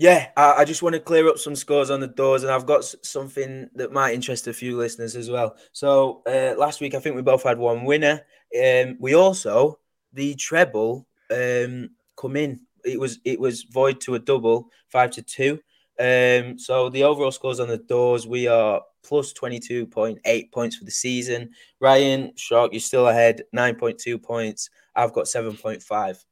Yeah, 0.00 0.28
I, 0.34 0.54
I, 0.60 0.64
just 0.64 0.82
want 0.82 0.94
to 0.94 1.00
clear 1.00 1.28
up 1.28 1.36
some 1.36 1.54
scores 1.54 1.90
on 1.90 2.00
the 2.00 2.06
doors, 2.06 2.42
and 2.42 2.50
I've 2.50 2.64
got 2.64 2.86
something 3.02 3.68
that 3.74 3.92
might 3.92 4.14
interest 4.14 4.46
a 4.46 4.52
few 4.54 4.78
listeners 4.78 5.14
as 5.14 5.28
well. 5.28 5.56
So 5.72 6.22
uh, 6.26 6.58
last 6.58 6.80
week, 6.80 6.94
I 6.94 7.00
think 7.00 7.16
we 7.16 7.20
both 7.20 7.42
had 7.42 7.58
one 7.58 7.84
winner. 7.84 8.22
Um, 8.58 8.96
we 8.98 9.14
also 9.14 9.78
the 10.14 10.34
treble 10.36 11.06
um, 11.30 11.90
come 12.16 12.36
in. 12.36 12.60
It 12.82 12.98
was 12.98 13.18
it 13.26 13.38
was 13.38 13.64
void 13.64 14.00
to 14.00 14.14
a 14.14 14.18
double, 14.18 14.70
five 14.88 15.10
to 15.10 15.22
two. 15.22 15.60
Um, 15.98 16.58
so 16.58 16.88
the 16.88 17.04
overall 17.04 17.30
scores 17.30 17.60
on 17.60 17.68
the 17.68 17.76
doors, 17.76 18.26
we 18.26 18.48
are 18.48 18.80
plus 19.04 19.34
twenty 19.34 19.60
two 19.60 19.86
point 19.86 20.18
eight 20.24 20.50
points 20.50 20.76
for 20.76 20.86
the 20.86 20.90
season. 20.90 21.50
Ryan 21.78 22.32
Shark, 22.36 22.72
you're 22.72 22.80
still 22.80 23.08
ahead, 23.08 23.42
nine 23.52 23.74
point 23.74 23.98
two 23.98 24.18
points. 24.18 24.70
I've 24.96 25.12
got 25.12 25.28
seven 25.28 25.58
point 25.58 25.82
five. 25.82 26.24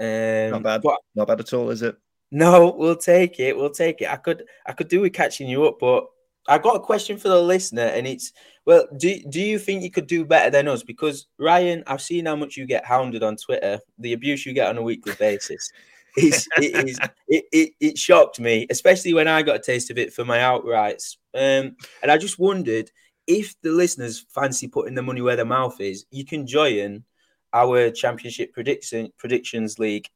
Um, 0.00 0.50
Not 0.50 0.62
bad. 0.64 0.82
But, 0.82 0.98
Not 1.14 1.28
bad 1.28 1.38
at 1.38 1.52
all, 1.52 1.70
is 1.70 1.82
it? 1.82 1.96
No, 2.34 2.74
we'll 2.76 2.96
take 2.96 3.38
it. 3.38 3.54
We'll 3.54 3.70
take 3.70 4.00
it. 4.00 4.08
I 4.08 4.16
could 4.16 4.44
I 4.66 4.72
could 4.72 4.88
do 4.88 5.02
with 5.02 5.12
catching 5.12 5.48
you 5.48 5.66
up, 5.66 5.78
but 5.78 6.06
I 6.48 6.56
got 6.56 6.76
a 6.76 6.80
question 6.80 7.18
for 7.18 7.28
the 7.28 7.40
listener, 7.40 7.82
and 7.82 8.06
it's 8.06 8.32
well, 8.64 8.88
do 8.96 9.20
do 9.28 9.40
you 9.40 9.58
think 9.58 9.82
you 9.82 9.90
could 9.90 10.06
do 10.06 10.24
better 10.24 10.48
than 10.48 10.66
us? 10.66 10.82
Because 10.82 11.26
Ryan, 11.38 11.84
I've 11.86 12.00
seen 12.00 12.24
how 12.24 12.34
much 12.34 12.56
you 12.56 12.64
get 12.66 12.86
hounded 12.86 13.22
on 13.22 13.36
Twitter, 13.36 13.80
the 13.98 14.14
abuse 14.14 14.46
you 14.46 14.54
get 14.54 14.68
on 14.68 14.78
a 14.78 14.82
weekly 14.82 15.12
basis. 15.18 15.70
It's, 16.16 16.48
it 16.56 16.88
is 16.88 16.98
it, 17.28 17.44
it, 17.52 17.72
it 17.80 17.98
shocked 17.98 18.40
me, 18.40 18.66
especially 18.70 19.12
when 19.12 19.28
I 19.28 19.42
got 19.42 19.56
a 19.56 19.62
taste 19.62 19.90
of 19.90 19.98
it 19.98 20.14
for 20.14 20.24
my 20.24 20.38
outrights. 20.38 21.18
Um, 21.34 21.76
and 22.02 22.10
I 22.10 22.16
just 22.16 22.38
wondered 22.38 22.90
if 23.26 23.54
the 23.60 23.72
listeners 23.72 24.24
fancy 24.34 24.68
putting 24.68 24.94
the 24.94 25.02
money 25.02 25.20
where 25.20 25.36
their 25.36 25.44
mouth 25.44 25.80
is, 25.82 26.06
you 26.10 26.24
can 26.24 26.46
join 26.46 27.04
our 27.52 27.90
championship 27.90 28.54
prediction 28.54 29.12
predictions 29.18 29.78
league 29.78 30.08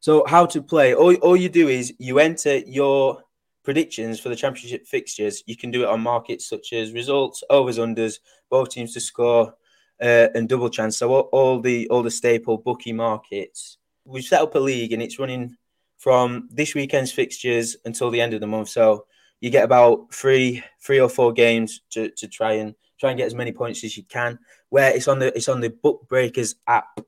so 0.00 0.24
how 0.26 0.46
to 0.46 0.62
play? 0.62 0.94
All, 0.94 1.14
all 1.16 1.36
you 1.36 1.48
do 1.48 1.68
is 1.68 1.92
you 1.98 2.18
enter 2.18 2.58
your 2.58 3.22
predictions 3.64 4.20
for 4.20 4.28
the 4.28 4.36
championship 4.36 4.86
fixtures. 4.86 5.42
You 5.46 5.56
can 5.56 5.70
do 5.70 5.82
it 5.82 5.88
on 5.88 6.00
markets 6.00 6.48
such 6.48 6.72
as 6.72 6.92
results, 6.92 7.42
overs, 7.50 7.78
unders, 7.78 8.18
both 8.48 8.70
teams 8.70 8.94
to 8.94 9.00
score, 9.00 9.54
uh, 10.00 10.28
and 10.34 10.48
double 10.48 10.70
chance. 10.70 10.96
So 10.96 11.12
all, 11.12 11.28
all, 11.32 11.60
the 11.60 11.88
all 11.88 12.02
the 12.02 12.10
staple 12.10 12.58
bookie 12.58 12.92
markets. 12.92 13.78
We've 14.04 14.24
set 14.24 14.40
up 14.40 14.54
a 14.54 14.58
league 14.58 14.92
and 14.92 15.02
it's 15.02 15.18
running 15.18 15.56
from 15.98 16.48
this 16.50 16.74
weekend's 16.74 17.12
fixtures 17.12 17.76
until 17.84 18.10
the 18.10 18.20
end 18.20 18.32
of 18.32 18.40
the 18.40 18.46
month. 18.46 18.68
So 18.70 19.06
you 19.40 19.50
get 19.50 19.64
about 19.64 20.14
three 20.14 20.62
three 20.80 21.00
or 21.00 21.08
four 21.08 21.32
games 21.32 21.82
to, 21.90 22.10
to 22.10 22.28
try 22.28 22.54
and 22.54 22.74
try 22.98 23.10
and 23.10 23.18
get 23.18 23.26
as 23.26 23.34
many 23.34 23.52
points 23.52 23.84
as 23.84 23.96
you 23.96 24.04
can. 24.04 24.38
Where 24.68 24.94
it's 24.94 25.08
on 25.08 25.18
the 25.18 25.36
it's 25.36 25.48
on 25.48 25.60
the 25.60 25.70
Book 25.70 26.08
Breakers 26.08 26.54
app. 26.66 27.00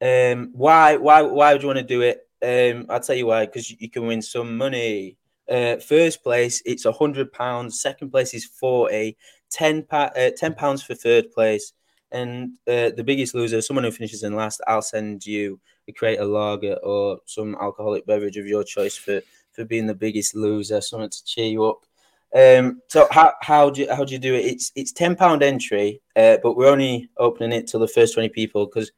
Um, 0.00 0.50
why 0.52 0.96
why 0.96 1.22
why 1.22 1.52
would 1.52 1.62
you 1.62 1.68
want 1.68 1.78
to 1.78 1.84
do 1.84 2.02
it? 2.02 2.20
Um, 2.44 2.86
I'll 2.90 3.00
tell 3.00 3.16
you 3.16 3.26
why, 3.26 3.46
because 3.46 3.70
you 3.70 3.90
can 3.90 4.06
win 4.06 4.22
some 4.22 4.56
money. 4.56 5.16
Uh, 5.48 5.76
first 5.76 6.22
place, 6.22 6.62
it's 6.64 6.84
a 6.84 6.92
hundred 6.92 7.32
pounds. 7.32 7.80
Second 7.80 8.10
place 8.10 8.34
is 8.34 8.44
forty. 8.44 9.16
Ten 9.50 9.86
uh, 9.90 10.30
ten 10.36 10.54
pounds 10.54 10.82
for 10.82 10.94
third 10.94 11.30
place, 11.32 11.72
and 12.12 12.56
uh, 12.66 12.90
the 12.96 13.04
biggest 13.04 13.34
loser, 13.34 13.60
someone 13.62 13.84
who 13.84 13.90
finishes 13.90 14.22
in 14.22 14.34
last, 14.34 14.60
I'll 14.66 14.82
send 14.82 15.24
you 15.24 15.60
a 15.88 15.92
crate 15.92 16.18
of 16.18 16.28
lager 16.28 16.74
or 16.82 17.18
some 17.26 17.56
alcoholic 17.60 18.06
beverage 18.06 18.36
of 18.36 18.46
your 18.46 18.64
choice 18.64 18.96
for 18.96 19.20
for 19.52 19.64
being 19.64 19.86
the 19.86 19.94
biggest 19.94 20.34
loser, 20.34 20.80
something 20.80 21.10
to 21.10 21.24
cheer 21.24 21.46
you 21.46 21.64
up. 21.64 21.86
Um, 22.34 22.82
so 22.88 23.06
how 23.12 23.34
how 23.42 23.70
do 23.70 23.82
you, 23.82 23.94
how 23.94 24.04
do 24.04 24.12
you 24.12 24.18
do 24.18 24.34
it? 24.34 24.44
It's 24.44 24.72
it's 24.74 24.92
ten 24.92 25.14
pound 25.14 25.42
entry, 25.42 26.00
uh, 26.16 26.38
but 26.42 26.56
we're 26.56 26.70
only 26.70 27.08
opening 27.16 27.52
it 27.52 27.68
to 27.68 27.78
the 27.78 27.86
first 27.86 28.14
twenty 28.14 28.28
people 28.28 28.66
because 28.66 28.90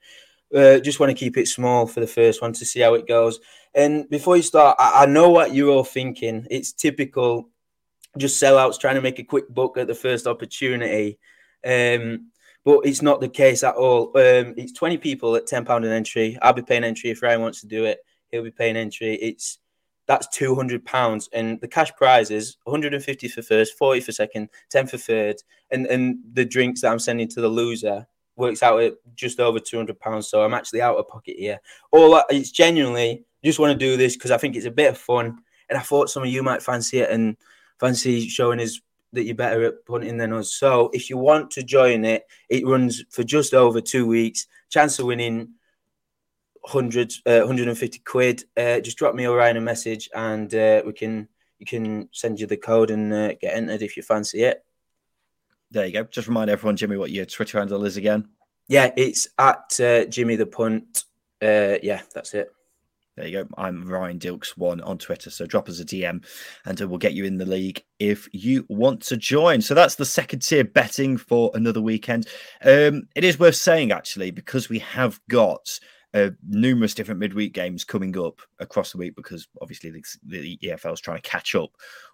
uh, 0.55 0.79
just 0.79 1.01
want 1.01 1.11
to 1.11 1.19
keep 1.19 1.37
it 1.37 1.49
small 1.49 1.87
for 1.87 2.01
the 2.01 2.07
first 2.07 2.41
one 2.43 2.53
to 2.55 2.65
see 2.65 2.81
how 2.81 2.95
it 2.95 3.07
goes. 3.07 3.41
And 3.75 4.09
before 4.09 4.37
you 4.37 4.43
start, 4.43 4.77
I, 4.79 5.03
I 5.03 5.07
know 5.07 5.31
what 5.31 5.55
you're 5.55 5.71
all 5.71 5.85
thinking. 5.85 6.47
It's 6.51 6.73
typical, 6.73 7.49
just 8.17 8.43
sellouts 8.43 8.81
trying 8.81 8.95
to 8.95 9.03
make 9.03 9.19
a 9.19 9.25
quick 9.25 9.53
buck 9.53 9.77
at 9.77 9.87
the 9.87 9.95
first 9.95 10.27
opportunity. 10.27 11.19
Um, 11.65 12.31
but 12.65 12.81
it's 12.85 13.03
not 13.03 13.21
the 13.21 13.29
case 13.29 13.63
at 13.63 13.77
all. 13.77 14.09
Um, 14.17 14.55
it's 14.57 14.73
20 14.73 14.99
people 14.99 15.37
at 15.37 15.47
£10 15.47 15.77
an 15.77 15.85
entry. 15.85 16.39
I'll 16.43 16.53
be 16.53 16.63
paying 16.63 16.85
entry 16.85 17.11
if 17.11 17.23
Ryan 17.23 17.43
wants 17.43 17.61
to 17.61 17.67
do 17.67 17.85
it. 17.85 17.99
He'll 18.31 18.43
be 18.43 18.51
paying 18.51 18.77
entry. 18.77 19.15
It's 19.15 19.59
that's 20.07 20.29
two 20.29 20.55
hundred 20.55 20.85
pounds, 20.85 21.29
and 21.33 21.61
the 21.61 21.69
cash 21.69 21.91
hundred 21.99 22.95
and 22.95 23.05
fifty 23.05 23.29
for 23.29 23.43
first, 23.43 23.77
forty 23.77 24.01
for 24.01 24.13
second, 24.13 24.49
ten 24.71 24.87
for 24.87 24.99
third, 24.99 25.37
and 25.71 25.87
and 25.87 26.19
the 26.33 26.45
drinks 26.45 26.81
that 26.81 26.93
I'm 26.93 26.99
sending 26.99 27.29
to 27.29 27.41
the 27.41 27.49
loser 27.49 28.07
works 28.37 28.63
out 28.63 28.83
at 28.83 28.95
just 29.15 29.41
over 29.41 29.59
two 29.59 29.77
hundred 29.77 29.99
pounds. 29.99 30.29
So 30.29 30.43
I'm 30.43 30.55
actually 30.55 30.83
out 30.83 30.97
of 30.97 31.09
pocket 31.09 31.37
here. 31.39 31.61
All 31.91 32.23
it's 32.31 32.51
genuinely 32.51 33.25
just 33.45 33.59
want 33.59 33.73
to 33.73 33.79
do 33.79 33.97
this 33.97 34.17
because 34.17 34.31
I 34.31 34.37
think 34.37 34.57
it's 34.57 34.67
a 34.67 34.71
bit 34.71 34.91
of 34.91 34.99
fun, 34.99 35.39
and 35.69 35.79
I 35.79 35.83
thought 35.83 36.11
some 36.11 36.23
of 36.23 36.29
you 36.29 36.43
might 36.43 36.63
fancy 36.63 36.99
it 36.99 37.11
and 37.11 37.37
fancy 37.79 38.29
showing 38.29 38.61
us 38.61 38.81
that 39.13 39.25
you're 39.25 39.35
better 39.35 39.65
at 39.65 39.87
punting 39.87 40.19
than 40.19 40.33
us. 40.33 40.53
So 40.53 40.91
if 40.93 41.09
you 41.09 41.17
want 41.17 41.51
to 41.53 41.63
join 41.63 42.05
it, 42.05 42.27
it 42.49 42.67
runs 42.67 43.05
for 43.11 43.23
just 43.23 43.55
over 43.55 43.81
two 43.81 44.07
weeks. 44.07 44.47
Chance 44.69 44.99
of 44.99 45.07
winning 45.07 45.55
100, 46.73 47.13
uh, 47.25 47.39
150 47.39 47.99
quid. 48.01 48.45
Uh, 48.57 48.81
just 48.81 48.99
drop 48.99 49.15
me 49.15 49.27
or 49.27 49.37
Ryan 49.37 49.59
a 49.59 49.61
message, 49.61 50.11
and 50.15 50.53
uh, 50.55 50.83
we 50.85 50.93
can 50.93 51.29
you 51.59 51.67
can 51.67 52.09
send 52.13 52.39
you 52.39 52.47
the 52.47 52.57
code 52.57 52.91
and 52.91 53.13
uh, 53.13 53.33
get 53.35 53.57
entered 53.57 53.83
if 53.83 53.97
you 53.97 54.03
fancy 54.03 54.43
it. 54.43 54.66
There 55.71 55.87
you 55.87 55.93
go. 55.93 56.05
Just 56.05 56.29
remind 56.29 56.51
everyone, 56.51 56.77
Jimmy, 56.77 56.97
what 56.97 57.11
your 57.11 57.27
Twitter 57.27 57.59
handle 57.59 57.85
is 57.85 57.97
again. 57.97 58.29
Yeah, 58.69 58.91
it's 58.97 59.29
at 59.39 59.79
uh, 59.81 60.05
Jimmy 60.07 60.37
the 60.37 60.47
Punt. 60.47 61.05
Uh, 61.43 61.77
yeah, 61.83 62.03
that's 62.15 62.35
it. 62.35 62.49
There 63.17 63.27
you 63.27 63.45
go. 63.45 63.49
I'm 63.57 63.89
Ryan 63.89 64.19
Dilks 64.19 64.59
one 64.59 64.83
on 64.83 64.99
Twitter. 64.99 65.31
So 65.31 65.47
drop 65.47 65.71
us 65.71 65.81
a 65.81 65.87
DM 65.87 66.23
and 66.67 66.81
we'll 66.81 66.99
get 66.99 67.15
you 67.15 67.25
in 67.25 67.39
the 67.39 67.47
league 67.47 67.83
if 67.99 68.29
you 68.33 68.67
want 68.69 69.01
to 69.05 69.17
join. 69.17 69.63
So 69.63 69.75
that's 69.75 69.95
the 69.95 70.05
second 70.05 70.41
tier 70.41 70.65
betting 70.65 71.17
for 71.17 71.51
another 71.55 71.81
weekend. 71.81 72.27
Um, 72.63 73.09
it 73.15 73.25
is 73.25 73.39
worth 73.39 73.57
saying 73.57 73.91
actually, 73.91 74.33
because 74.33 74.69
we 74.69 74.81
have 74.81 75.19
got 75.31 75.81
uh, 76.17 76.31
numerous 76.49 76.95
different 76.95 77.21
midweek 77.21 77.53
games 77.53 77.85
coming 77.85 78.17
up 78.19 78.41
across 78.59 78.91
the 78.91 78.97
week 78.97 79.15
because 79.15 79.47
obviously 79.61 79.91
the, 79.91 80.03
the 80.25 80.59
EFL 80.65 80.95
is 80.95 81.01
trying 81.01 81.21
to 81.21 81.29
catch 81.29 81.55
up 81.55 81.71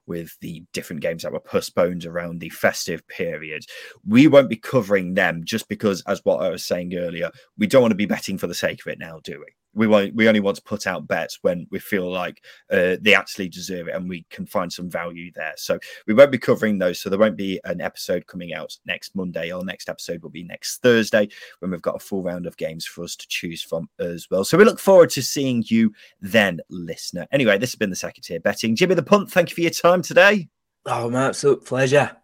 with 0.09 0.37
the 0.41 0.65
different 0.73 1.01
games 1.01 1.23
that 1.23 1.33
were 1.33 1.39
postponed 1.39 2.05
around 2.05 2.41
the 2.41 2.49
festive 2.49 3.07
period. 3.07 3.65
We 4.05 4.27
won't 4.27 4.51
be 4.51 4.57
covering 4.57 5.15
them 5.15 5.43
just 5.45 5.69
because, 5.69 6.03
as 6.09 6.21
what 6.25 6.43
I 6.43 6.49
was 6.49 6.65
saying 6.65 6.97
earlier, 6.97 7.31
we 7.57 7.69
don't 7.69 7.83
want 7.83 7.93
to 7.93 7.97
be 7.97 8.07
betting 8.07 8.39
for 8.39 8.49
the 8.49 8.55
sake 8.55 8.81
of 8.85 8.91
it 8.91 8.99
now, 8.99 9.21
do 9.23 9.39
we? 9.39 9.47
We 9.75 9.87
want 9.87 10.15
we 10.15 10.29
only 10.29 10.41
want 10.41 10.57
to 10.57 10.63
put 10.63 10.87
out 10.87 11.07
bets 11.07 11.39
when 11.43 11.67
we 11.71 11.79
feel 11.79 12.11
like 12.11 12.43
uh, 12.71 12.97
they 13.01 13.15
actually 13.15 13.49
deserve 13.49 13.89
it 13.89 13.95
and 13.95 14.09
we 14.09 14.25
can 14.31 14.47
find 14.47 14.73
some 14.73 14.91
value 14.91 15.31
there. 15.35 15.55
So 15.57 15.79
we 16.07 16.15
won't 16.15 16.33
be 16.33 16.39
covering 16.39 16.79
those. 16.79 17.01
So 17.01 17.09
there 17.09 17.19
won't 17.19 17.37
be 17.37 17.61
an 17.65 17.81
episode 17.81 18.27
coming 18.27 18.55
out 18.55 18.77
next 18.85 19.15
Monday. 19.15 19.51
Our 19.51 19.65
next 19.65 19.89
episode 19.89 20.23
will 20.23 20.31
be 20.31 20.45
next 20.45 20.83
Thursday 20.83 21.29
when 21.61 21.71
we've 21.71 21.83
got 21.83 21.97
a 21.97 22.01
full 22.01 22.23
round 22.23 22.47
of 22.47 22.57
games 22.57 22.87
for 22.87 23.03
us 23.03 23.17
to 23.17 23.27
choose 23.29 23.63
from 23.63 23.89
as 23.99 24.29
well. 24.31 24.45
So 24.45 24.59
we 24.59 24.65
look 24.65 24.81
forward 24.81 25.11
to 25.11 25.23
seeing 25.23 25.65
you 25.67 25.93
then, 26.21 26.61
listener. 26.69 27.27
Anyway, 27.33 27.59
this 27.59 27.71
has 27.71 27.79
been 27.79 27.91
the 27.91 27.97
second 27.97 28.23
tier 28.23 28.41
betting. 28.41 28.77
Jimmy 28.77 28.95
the 28.95 29.03
Punt, 29.03 29.31
thank 29.31 29.51
you 29.51 29.55
for 29.55 29.63
your 29.63 29.71
time 29.71 30.03
today. 30.03 30.49
Oh, 30.87 31.09
my 31.09 31.29
absolute 31.29 31.65
pleasure. 31.65 32.17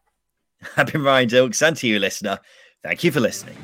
I've 0.77 0.93
been 0.93 1.03
Ryan 1.03 1.29
Dilks, 1.29 1.67
and 1.67 1.77
to 1.77 1.87
you, 1.87 1.99
listener, 1.99 2.39
thank 2.83 3.05
you 3.05 3.13
for 3.13 3.21
listening. 3.21 3.57